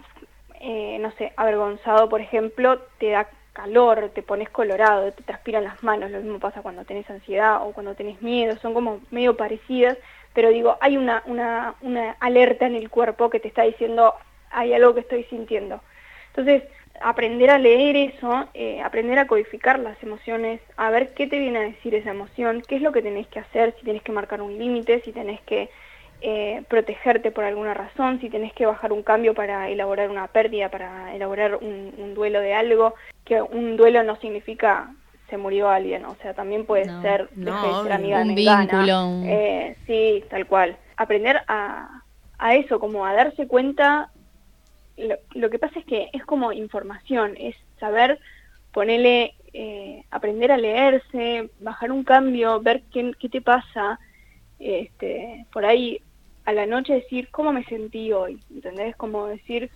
eh, 0.60 0.98
no 1.00 1.12
sé, 1.12 1.32
avergonzado, 1.36 2.08
por 2.08 2.20
ejemplo, 2.20 2.80
te 2.98 3.10
da 3.10 3.28
calor, 3.52 4.10
te 4.14 4.22
pones 4.22 4.50
colorado, 4.50 5.12
te 5.12 5.22
transpiran 5.22 5.64
las 5.64 5.82
manos, 5.82 6.10
lo 6.10 6.20
mismo 6.20 6.40
pasa 6.40 6.62
cuando 6.62 6.84
tenés 6.84 7.08
ansiedad 7.08 7.62
o 7.62 7.72
cuando 7.72 7.94
tenés 7.94 8.20
miedo, 8.22 8.56
son 8.56 8.74
como 8.74 9.00
medio 9.10 9.36
parecidas, 9.36 9.96
pero 10.34 10.48
digo, 10.48 10.78
hay 10.80 10.96
una, 10.96 11.22
una, 11.26 11.74
una 11.82 12.16
alerta 12.18 12.66
en 12.66 12.74
el 12.74 12.90
cuerpo 12.90 13.30
que 13.30 13.38
te 13.38 13.48
está 13.48 13.62
diciendo, 13.62 14.14
hay 14.50 14.72
algo 14.72 14.94
que 14.94 15.00
estoy 15.00 15.24
sintiendo. 15.24 15.80
Entonces, 16.28 16.64
aprender 17.00 17.50
a 17.50 17.58
leer 17.58 17.96
eso, 17.96 18.46
eh, 18.54 18.80
aprender 18.82 19.18
a 19.18 19.26
codificar 19.26 19.78
las 19.78 20.00
emociones, 20.02 20.60
a 20.76 20.90
ver 20.90 21.14
qué 21.14 21.26
te 21.26 21.38
viene 21.38 21.58
a 21.58 21.62
decir 21.62 21.94
esa 21.94 22.10
emoción, 22.10 22.62
qué 22.66 22.76
es 22.76 22.82
lo 22.82 22.92
que 22.92 23.02
tenés 23.02 23.26
que 23.28 23.40
hacer, 23.40 23.74
si 23.78 23.84
tenés 23.84 24.02
que 24.02 24.12
marcar 24.12 24.42
un 24.42 24.58
límite, 24.58 25.00
si 25.02 25.12
tenés 25.12 25.40
que 25.42 25.70
eh, 26.20 26.62
protegerte 26.68 27.30
por 27.30 27.44
alguna 27.44 27.74
razón, 27.74 28.20
si 28.20 28.30
tenés 28.30 28.52
que 28.52 28.66
bajar 28.66 28.92
un 28.92 29.02
cambio 29.02 29.34
para 29.34 29.68
elaborar 29.68 30.10
una 30.10 30.28
pérdida, 30.28 30.68
para 30.68 31.14
elaborar 31.14 31.56
un, 31.56 32.14
duelo 32.14 32.40
de 32.40 32.54
algo, 32.54 32.94
que 33.24 33.42
un 33.42 33.76
duelo 33.76 34.02
no 34.02 34.16
significa 34.16 34.90
se 35.28 35.38
murió 35.38 35.70
alguien, 35.70 36.04
o 36.04 36.14
sea, 36.16 36.34
también 36.34 36.66
puede 36.66 36.84
ser 37.00 37.30
no, 37.34 37.82
ser 37.82 37.92
amiga 37.92 38.20
un 38.20 38.34
vínculo. 38.34 39.22
Eh, 39.24 39.76
sí, 39.86 40.22
tal 40.28 40.46
cual. 40.46 40.76
Aprender 40.96 41.40
a, 41.48 42.02
a 42.38 42.54
eso, 42.54 42.78
como 42.78 43.06
a 43.06 43.14
darse 43.14 43.48
cuenta 43.48 44.10
lo, 45.34 45.50
que 45.50 45.58
pasa 45.58 45.78
es 45.78 45.84
que 45.84 46.10
es 46.12 46.24
como 46.24 46.52
información, 46.52 47.34
es 47.38 47.56
saber 47.78 48.18
ponerle, 48.72 49.34
eh, 49.52 50.04
aprender 50.10 50.52
a 50.52 50.56
leerse, 50.56 51.50
bajar 51.60 51.92
un 51.92 52.04
cambio, 52.04 52.60
ver 52.60 52.82
qué, 52.92 53.12
qué 53.18 53.28
te 53.28 53.40
pasa, 53.40 53.98
este, 54.58 55.46
por 55.52 55.64
ahí 55.64 56.00
a 56.44 56.52
la 56.52 56.66
noche 56.66 56.94
decir 56.94 57.28
cómo 57.30 57.52
me 57.52 57.64
sentí 57.64 58.12
hoy, 58.12 58.40
¿entendés? 58.50 58.96
Como 58.96 59.26
decir, 59.26 59.70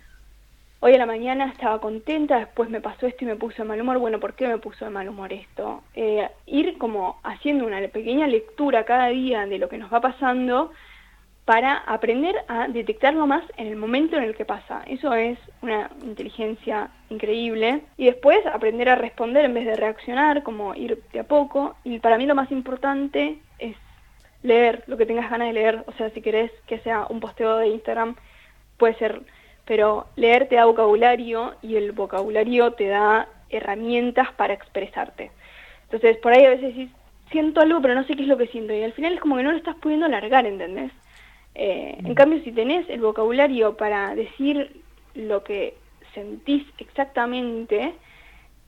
hoy 0.79 0.93
a 0.93 0.97
la 0.97 1.05
mañana 1.05 1.47
estaba 1.47 1.79
contenta, 1.79 2.39
después 2.39 2.69
me 2.69 2.81
pasó 2.81 3.07
esto 3.07 3.23
y 3.23 3.27
me 3.27 3.35
puso 3.35 3.63
de 3.63 3.69
mal 3.69 3.81
humor, 3.81 3.97
bueno, 3.99 4.19
¿por 4.19 4.33
qué 4.33 4.47
me 4.47 4.57
puso 4.57 4.85
de 4.85 4.91
mal 4.91 5.07
humor 5.07 5.33
esto? 5.33 5.83
Eh, 5.95 6.27
ir 6.45 6.77
como 6.77 7.19
haciendo 7.23 7.65
una 7.65 7.79
pequeña 7.87 8.27
lectura 8.27 8.85
cada 8.85 9.07
día 9.07 9.45
de 9.45 9.59
lo 9.59 9.69
que 9.69 9.77
nos 9.77 9.91
va 9.91 10.01
pasando 10.01 10.71
para 11.47 11.77
aprender 11.77 12.35
a 12.49 12.67
detectarlo 12.67 13.25
más 13.25 13.41
en 13.55 13.67
el 13.67 13.77
momento 13.77 14.17
en 14.17 14.23
el 14.23 14.35
que 14.35 14.43
pasa. 14.43 14.83
Eso 14.85 15.13
es 15.13 15.39
una 15.61 15.89
inteligencia 16.03 16.89
increíble. 17.09 17.83
Y 17.95 18.07
después 18.07 18.45
aprender 18.45 18.89
a 18.89 18.95
responder 18.95 19.45
en 19.45 19.53
vez 19.53 19.65
de 19.65 19.77
reaccionar, 19.77 20.43
como 20.43 20.75
ir 20.75 21.01
de 21.13 21.21
a 21.21 21.23
poco. 21.23 21.77
Y 21.85 21.99
para 21.99 22.17
mí 22.17 22.25
lo 22.25 22.35
más 22.35 22.51
importante 22.51 23.39
es 23.59 23.77
leer 24.43 24.83
lo 24.87 24.97
que 24.97 25.05
tengas 25.05 25.31
ganas 25.31 25.47
de 25.47 25.53
leer. 25.53 25.85
O 25.87 25.93
sea, 25.93 26.09
si 26.09 26.21
querés 26.21 26.51
que 26.67 26.79
sea 26.79 27.07
un 27.09 27.21
posteo 27.21 27.55
de 27.55 27.69
Instagram, 27.69 28.17
puede 28.75 28.95
ser. 28.95 29.21
Pero 29.63 30.07
leer 30.17 30.49
te 30.49 30.55
da 30.55 30.65
vocabulario 30.65 31.55
y 31.61 31.77
el 31.77 31.93
vocabulario 31.93 32.73
te 32.73 32.87
da 32.87 33.29
herramientas 33.49 34.33
para 34.33 34.53
expresarte. 34.53 35.31
Entonces, 35.83 36.17
por 36.17 36.33
ahí 36.33 36.43
a 36.43 36.49
veces 36.49 36.89
siento 37.31 37.61
algo, 37.61 37.81
pero 37.81 37.95
no 37.95 38.03
sé 38.03 38.17
qué 38.17 38.23
es 38.23 38.27
lo 38.27 38.37
que 38.37 38.47
siento. 38.47 38.73
Y 38.73 38.83
al 38.83 38.91
final 38.91 39.13
es 39.13 39.21
como 39.21 39.37
que 39.37 39.43
no 39.43 39.53
lo 39.53 39.57
estás 39.57 39.77
pudiendo 39.77 40.07
alargar, 40.07 40.45
¿entendés? 40.45 40.91
Eh, 41.59 41.97
en 42.05 42.13
cambio, 42.13 42.39
si 42.43 42.51
tenés 42.51 42.87
el 42.87 43.01
vocabulario 43.01 43.75
para 43.75 44.13
decir 44.13 44.79
lo 45.15 45.43
que 45.43 45.73
sentís 46.13 46.63
exactamente, 46.77 47.95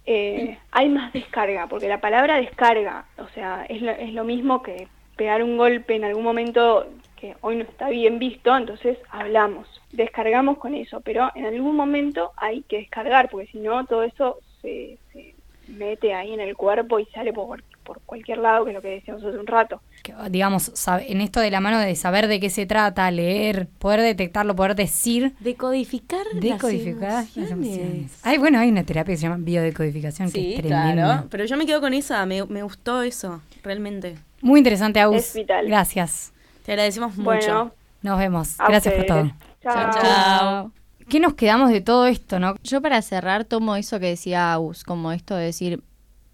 eh, 0.07 0.57
hay 0.71 0.89
más 0.89 1.13
descarga, 1.13 1.67
porque 1.67 1.87
la 1.87 2.01
palabra 2.01 2.37
descarga, 2.37 3.05
o 3.19 3.27
sea, 3.29 3.63
es 3.69 3.83
lo, 3.83 3.91
es 3.91 4.11
lo 4.13 4.23
mismo 4.23 4.63
que 4.63 4.87
pegar 5.15 5.43
un 5.43 5.55
golpe 5.55 5.95
en 5.95 6.03
algún 6.03 6.23
momento 6.23 6.87
que 7.15 7.35
hoy 7.41 7.57
no 7.57 7.63
está 7.63 7.89
bien 7.89 8.17
visto, 8.17 8.57
entonces 8.57 8.97
hablamos, 9.11 9.67
descargamos 9.91 10.57
con 10.57 10.73
eso, 10.73 11.01
pero 11.01 11.29
en 11.35 11.45
algún 11.45 11.75
momento 11.75 12.31
hay 12.37 12.63
que 12.63 12.77
descargar, 12.77 13.29
porque 13.29 13.51
si 13.51 13.59
no, 13.59 13.85
todo 13.85 14.01
eso 14.01 14.39
se, 14.63 14.97
se 15.13 15.35
mete 15.67 16.15
ahí 16.15 16.33
en 16.33 16.39
el 16.39 16.57
cuerpo 16.57 16.99
y 16.99 17.05
sale 17.07 17.33
por 17.33 17.61
por 17.89 18.01
cualquier 18.01 18.37
lado, 18.37 18.65
que 18.65 18.69
es 18.69 18.75
lo 18.75 18.83
que 18.83 18.89
decíamos 18.89 19.23
hace 19.23 19.39
un 19.39 19.47
rato. 19.47 19.81
digamos, 20.29 20.71
en 21.07 21.21
esto 21.21 21.39
de 21.39 21.49
la 21.49 21.59
mano 21.59 21.79
de 21.79 21.95
saber 21.95 22.27
de 22.27 22.39
qué 22.39 22.51
se 22.51 22.67
trata, 22.67 23.09
leer, 23.09 23.67
poder 23.79 24.01
detectarlo, 24.01 24.55
poder 24.55 24.75
decir. 24.75 25.33
Decodificar, 25.39 26.23
decodificar 26.35 27.25
las 27.33 27.49
emociones. 27.49 28.19
Ay, 28.21 28.37
bueno, 28.37 28.59
hay 28.59 28.69
una 28.69 28.83
terapia 28.83 29.13
que 29.13 29.17
se 29.17 29.23
llama 29.23 29.37
biodecodificación, 29.39 30.31
que 30.31 30.53
es 30.53 30.61
tremenda. 30.61 31.25
pero 31.31 31.45
yo 31.45 31.57
me 31.57 31.65
quedo 31.65 31.81
con 31.81 31.95
esa, 31.95 32.23
me, 32.27 32.43
gustó 32.43 33.01
eso, 33.01 33.41
realmente. 33.63 34.19
Muy 34.39 34.59
interesante, 34.59 34.99
Agus. 34.99 35.33
Gracias. 35.65 36.31
Te 36.67 36.73
agradecemos 36.73 37.17
mucho. 37.17 37.71
Nos 38.03 38.19
vemos. 38.19 38.55
Gracias 38.67 38.93
por 38.93 39.05
todo. 39.07 39.31
Chao. 39.63 39.91
Chao. 39.99 40.71
¿Qué 41.09 41.19
nos 41.19 41.33
quedamos 41.33 41.71
de 41.71 41.81
todo 41.81 42.05
esto, 42.05 42.37
no? 42.39 42.53
Yo 42.61 42.83
para 42.83 43.01
cerrar 43.01 43.45
tomo 43.45 43.75
eso 43.75 43.99
que 43.99 44.05
decía 44.05 44.53
Agus, 44.53 44.83
como 44.83 45.11
esto 45.11 45.35
de 45.35 45.45
decir, 45.45 45.81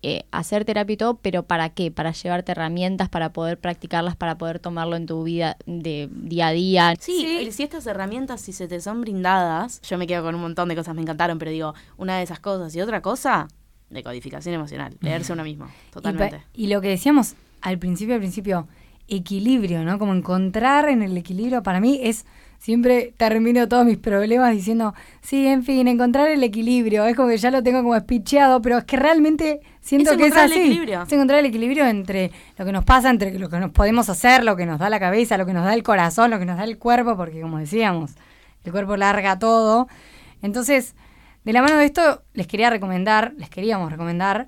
eh, 0.08 0.24
hacer 0.30 0.65
terapia 0.65 0.94
y 0.94 0.98
todo, 0.98 1.15
pero 1.15 1.48
¿para 1.48 1.70
qué? 1.70 1.89
Para 1.89 2.12
llevarte 2.12 2.52
herramientas, 2.52 3.10
para 3.10 3.34
poder 3.34 3.60
practicarlas, 3.60 4.15
para 4.15 4.38
poder 4.38 4.60
tomarlo 4.60 4.98
en 4.98 5.08
tu 5.08 5.24
vida 5.24 5.58
de 5.65 6.08
día 6.12 6.50
a 6.50 6.52
día. 6.52 6.94
Sí, 7.00 7.50
si 7.52 7.63
estas 7.63 7.88
herramientas, 7.88 8.39
si 8.39 8.54
se 8.54 8.68
te 8.68 8.80
son 8.82 9.02
brindadas, 9.02 9.82
yo 9.82 9.98
me 9.98 10.06
quedo 10.06 10.22
con 10.22 10.36
un 10.36 10.41
montón 10.41 10.70
de 10.70 10.76
cosas, 10.76 10.94
me 10.94 11.02
encantaron, 11.02 11.39
pero 11.39 11.50
digo, 11.50 11.74
una 11.98 12.18
de 12.18 12.24
esas 12.24 12.39
cosas 12.39 12.76
y 12.76 12.82
otra 12.82 13.02
cosa, 13.02 13.48
de 13.89 14.04
codificación 14.04 14.54
emocional, 14.54 14.96
leerse 15.02 15.34
uno 15.34 15.44
mismo, 15.44 15.65
totalmente. 15.91 16.44
Y, 16.54 16.65
y 16.65 16.68
lo 16.68 16.82
que 16.82 16.89
decíamos 16.89 17.34
al 17.62 17.80
principio, 17.80 18.13
al 18.13 18.22
principio, 18.22 18.68
equilibrio, 19.08 19.84
¿no? 19.84 19.98
Como 19.98 20.13
encontrar 20.13 20.88
en 20.88 21.02
el 21.02 21.18
equilibrio, 21.18 21.63
para 21.63 21.80
mí 21.80 22.00
es 22.04 22.28
siempre 22.60 23.13
termino 23.18 23.68
todos 23.68 23.86
mis 23.86 23.98
problemas 23.98 24.52
diciendo, 24.52 24.94
sí, 25.22 25.46
en 25.48 25.63
fin, 25.63 25.88
encontrar 25.88 26.30
el 26.30 26.44
equilibrio. 26.44 27.06
Es 27.06 27.15
como 27.15 27.30
que 27.30 27.38
ya 27.38 27.52
lo 27.52 27.62
tengo 27.63 27.84
como 27.84 27.96
espicheado, 27.96 28.62
pero 28.62 28.80
es 28.80 28.86
que 28.86 28.98
realmente 28.98 29.62
siento 29.86 30.17
que 30.17 30.28
es 30.28 30.36
así. 30.36 30.54
El 30.54 30.62
equilibrio. 30.62 31.04
Es 31.04 31.13
encontrar 31.13 31.39
el 31.39 31.45
equilibrio 31.45 31.86
entre 31.86 32.32
lo 32.58 32.65
que 32.65 32.71
nos 32.71 32.84
pasa, 32.84 33.10
entre 33.10 33.38
lo 33.39 33.50
que 33.50 33.60
nos 33.60 33.71
podemos 33.71 34.10
hacer, 34.10 34.43
lo 34.43 34.56
que 34.56 34.65
nos 34.65 34.80
da 34.80 34.89
la 34.89 35.00
cabeza, 35.00 35.38
lo 35.38 35.45
que 35.45 35.54
nos 35.54 35.63
da 35.63 35.74
el 35.74 35.84
corazón, 35.84 36.32
lo 36.32 36.39
que 36.39 36.45
nos 36.45 36.58
da 36.58 36.63
el 36.63 36.78
cuerpo, 36.78 37.15
porque 37.15 37.41
como 37.41 37.60
decíamos, 37.60 38.12
el 38.63 38.71
cuerpo 38.71 38.98
larga 38.98 39.39
todo. 39.39 39.88
Entonces, 40.41 40.95
de 41.43 41.54
la 41.54 41.62
mano 41.62 41.78
de 41.78 41.86
esto, 41.86 42.24
les 42.34 42.48
quería 42.48 42.69
recomendar, 42.69 43.34
les 43.38 43.50
queríamos 43.50 43.91
recomendar 43.91 44.48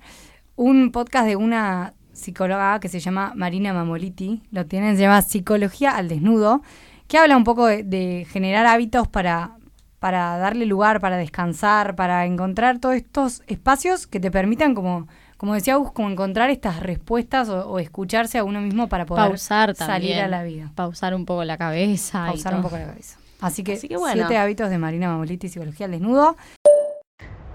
un 0.56 0.91
podcast 0.91 1.28
de 1.28 1.36
una 1.36 1.93
psicóloga 2.13 2.80
que 2.80 2.89
se 2.89 3.00
llama 3.00 3.34
Marina 3.36 3.73
Mamoliti, 3.73 4.41
lo 4.52 4.65
tienen, 4.65 4.95
se 4.95 5.04
llama 5.04 5.21
Psicología 5.21 5.95
al 5.95 6.10
Desnudo 6.10 6.63
que 7.08 7.17
habla 7.17 7.38
un 7.38 7.43
poco 7.43 7.65
de, 7.67 8.28
generar 8.30 8.65
hábitos 8.65 9.08
para, 9.08 9.52
para 10.00 10.38
darle 10.38 10.65
lugar, 10.65 11.00
para 11.00 11.17
descansar, 11.17 11.95
para 11.95 12.26
encontrar 12.26 12.80
todos 12.80 12.95
estos 12.95 13.43
espacios 13.47 14.08
que 14.08 14.19
te 14.19 14.30
permitan, 14.30 14.76
como, 14.76 15.08
como 15.38 15.54
decía 15.54 15.76
Gus, 15.76 15.91
como 15.91 16.10
encontrar 16.10 16.50
estas 16.50 16.80
respuestas 16.80 17.50
o, 17.50 17.80
escucharse 17.80 18.39
a 18.39 18.43
uno 18.43 18.60
mismo 18.60 18.89
para 18.89 19.06
poder 19.06 19.38
salir 19.38 20.15
a 20.15 20.28
la 20.28 20.43
vida. 20.43 20.71
Pausar 20.76 21.13
un 21.13 21.26
poco 21.26 21.43
la 21.43 21.58
cabeza. 21.58 22.26
Pausar 22.26 22.56
un 22.56 22.63
poco 22.63 22.78
la 22.78 22.88
cabeza. 22.88 23.19
Así 23.39 23.63
que, 23.63 23.78
siete 23.78 24.38
hábitos 24.38 24.69
de 24.71 24.80
Marina 24.80 25.10
Mamoliti, 25.10 25.47
Psicología 25.47 25.86
al 25.86 25.91
Desnudo. 25.91 26.36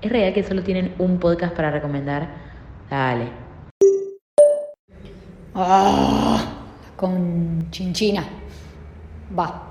¿Es 0.01 0.11
real 0.11 0.33
que 0.33 0.45
solo 0.45 0.63
tienen 0.63 0.95
un 0.99 1.19
podcast 1.19 1.55
para 1.55 1.73
recomendar? 1.73 2.29
Dale. 2.89 3.31
Ah, 5.55 6.45
con 6.97 7.69
chinchina. 7.71 8.25
Va. 9.37 9.71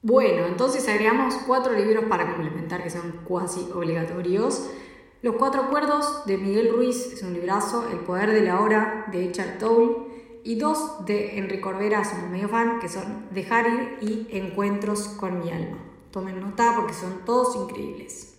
Bueno, 0.00 0.46
entonces 0.46 0.88
agregamos 0.88 1.34
cuatro 1.46 1.72
libros 1.72 2.04
para 2.08 2.32
complementar 2.32 2.84
que 2.84 2.90
son 2.90 3.20
cuasi 3.24 3.68
obligatorios. 3.74 4.70
Los 5.20 5.34
cuatro 5.34 5.62
acuerdos 5.62 6.24
de 6.26 6.38
Miguel 6.38 6.72
Ruiz, 6.72 7.12
es 7.12 7.22
un 7.24 7.32
librazo, 7.32 7.88
El 7.90 7.98
poder 7.98 8.30
de 8.30 8.42
la 8.42 8.60
hora 8.60 9.06
de 9.10 9.24
Echar 9.24 9.58
Tolle 9.58 9.96
y 10.44 10.54
dos 10.54 11.04
de 11.06 11.38
Enrique 11.38 11.60
Corbera, 11.60 12.04
somos 12.04 12.30
medio 12.30 12.48
fan, 12.48 12.78
que 12.78 12.88
son 12.88 13.26
Dejar 13.32 13.66
ir 13.66 13.98
y 14.00 14.36
Encuentros 14.36 15.08
con 15.08 15.40
mi 15.40 15.50
alma. 15.50 15.78
Tomen 16.12 16.38
nota 16.38 16.72
porque 16.76 16.94
son 16.94 17.24
todos 17.24 17.56
increíbles. 17.56 18.38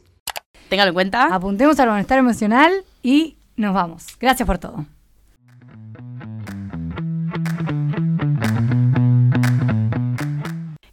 Téngalo 0.69 0.89
en 0.89 0.93
cuenta. 0.93 1.35
Apuntemos 1.35 1.77
al 1.81 1.89
bienestar 1.89 2.17
emocional 2.17 2.85
y 3.03 3.37
nos 3.57 3.73
vamos. 3.73 4.05
Gracias 4.17 4.47
por 4.47 4.57
todo. 4.57 4.85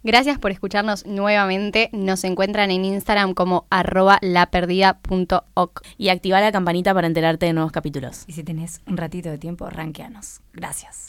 Gracias 0.07 0.39
por 0.39 0.51
escucharnos 0.51 1.05
nuevamente. 1.05 1.89
Nos 1.91 2.23
encuentran 2.23 2.71
en 2.71 2.85
Instagram 2.85 3.33
como 3.33 3.67
arroba 3.69 4.19
laperdida.oc. 4.21 5.81
Y 5.97 6.07
activa 6.07 6.39
la 6.39 6.53
campanita 6.53 6.93
para 6.93 7.07
enterarte 7.07 7.45
de 7.45 7.51
nuevos 7.51 7.73
capítulos. 7.73 8.23
Y 8.25 8.31
si 8.31 8.41
tenés 8.45 8.79
un 8.87 8.95
ratito 8.95 9.29
de 9.29 9.37
tiempo, 9.37 9.69
ranqueanos. 9.69 10.39
Gracias. 10.53 11.07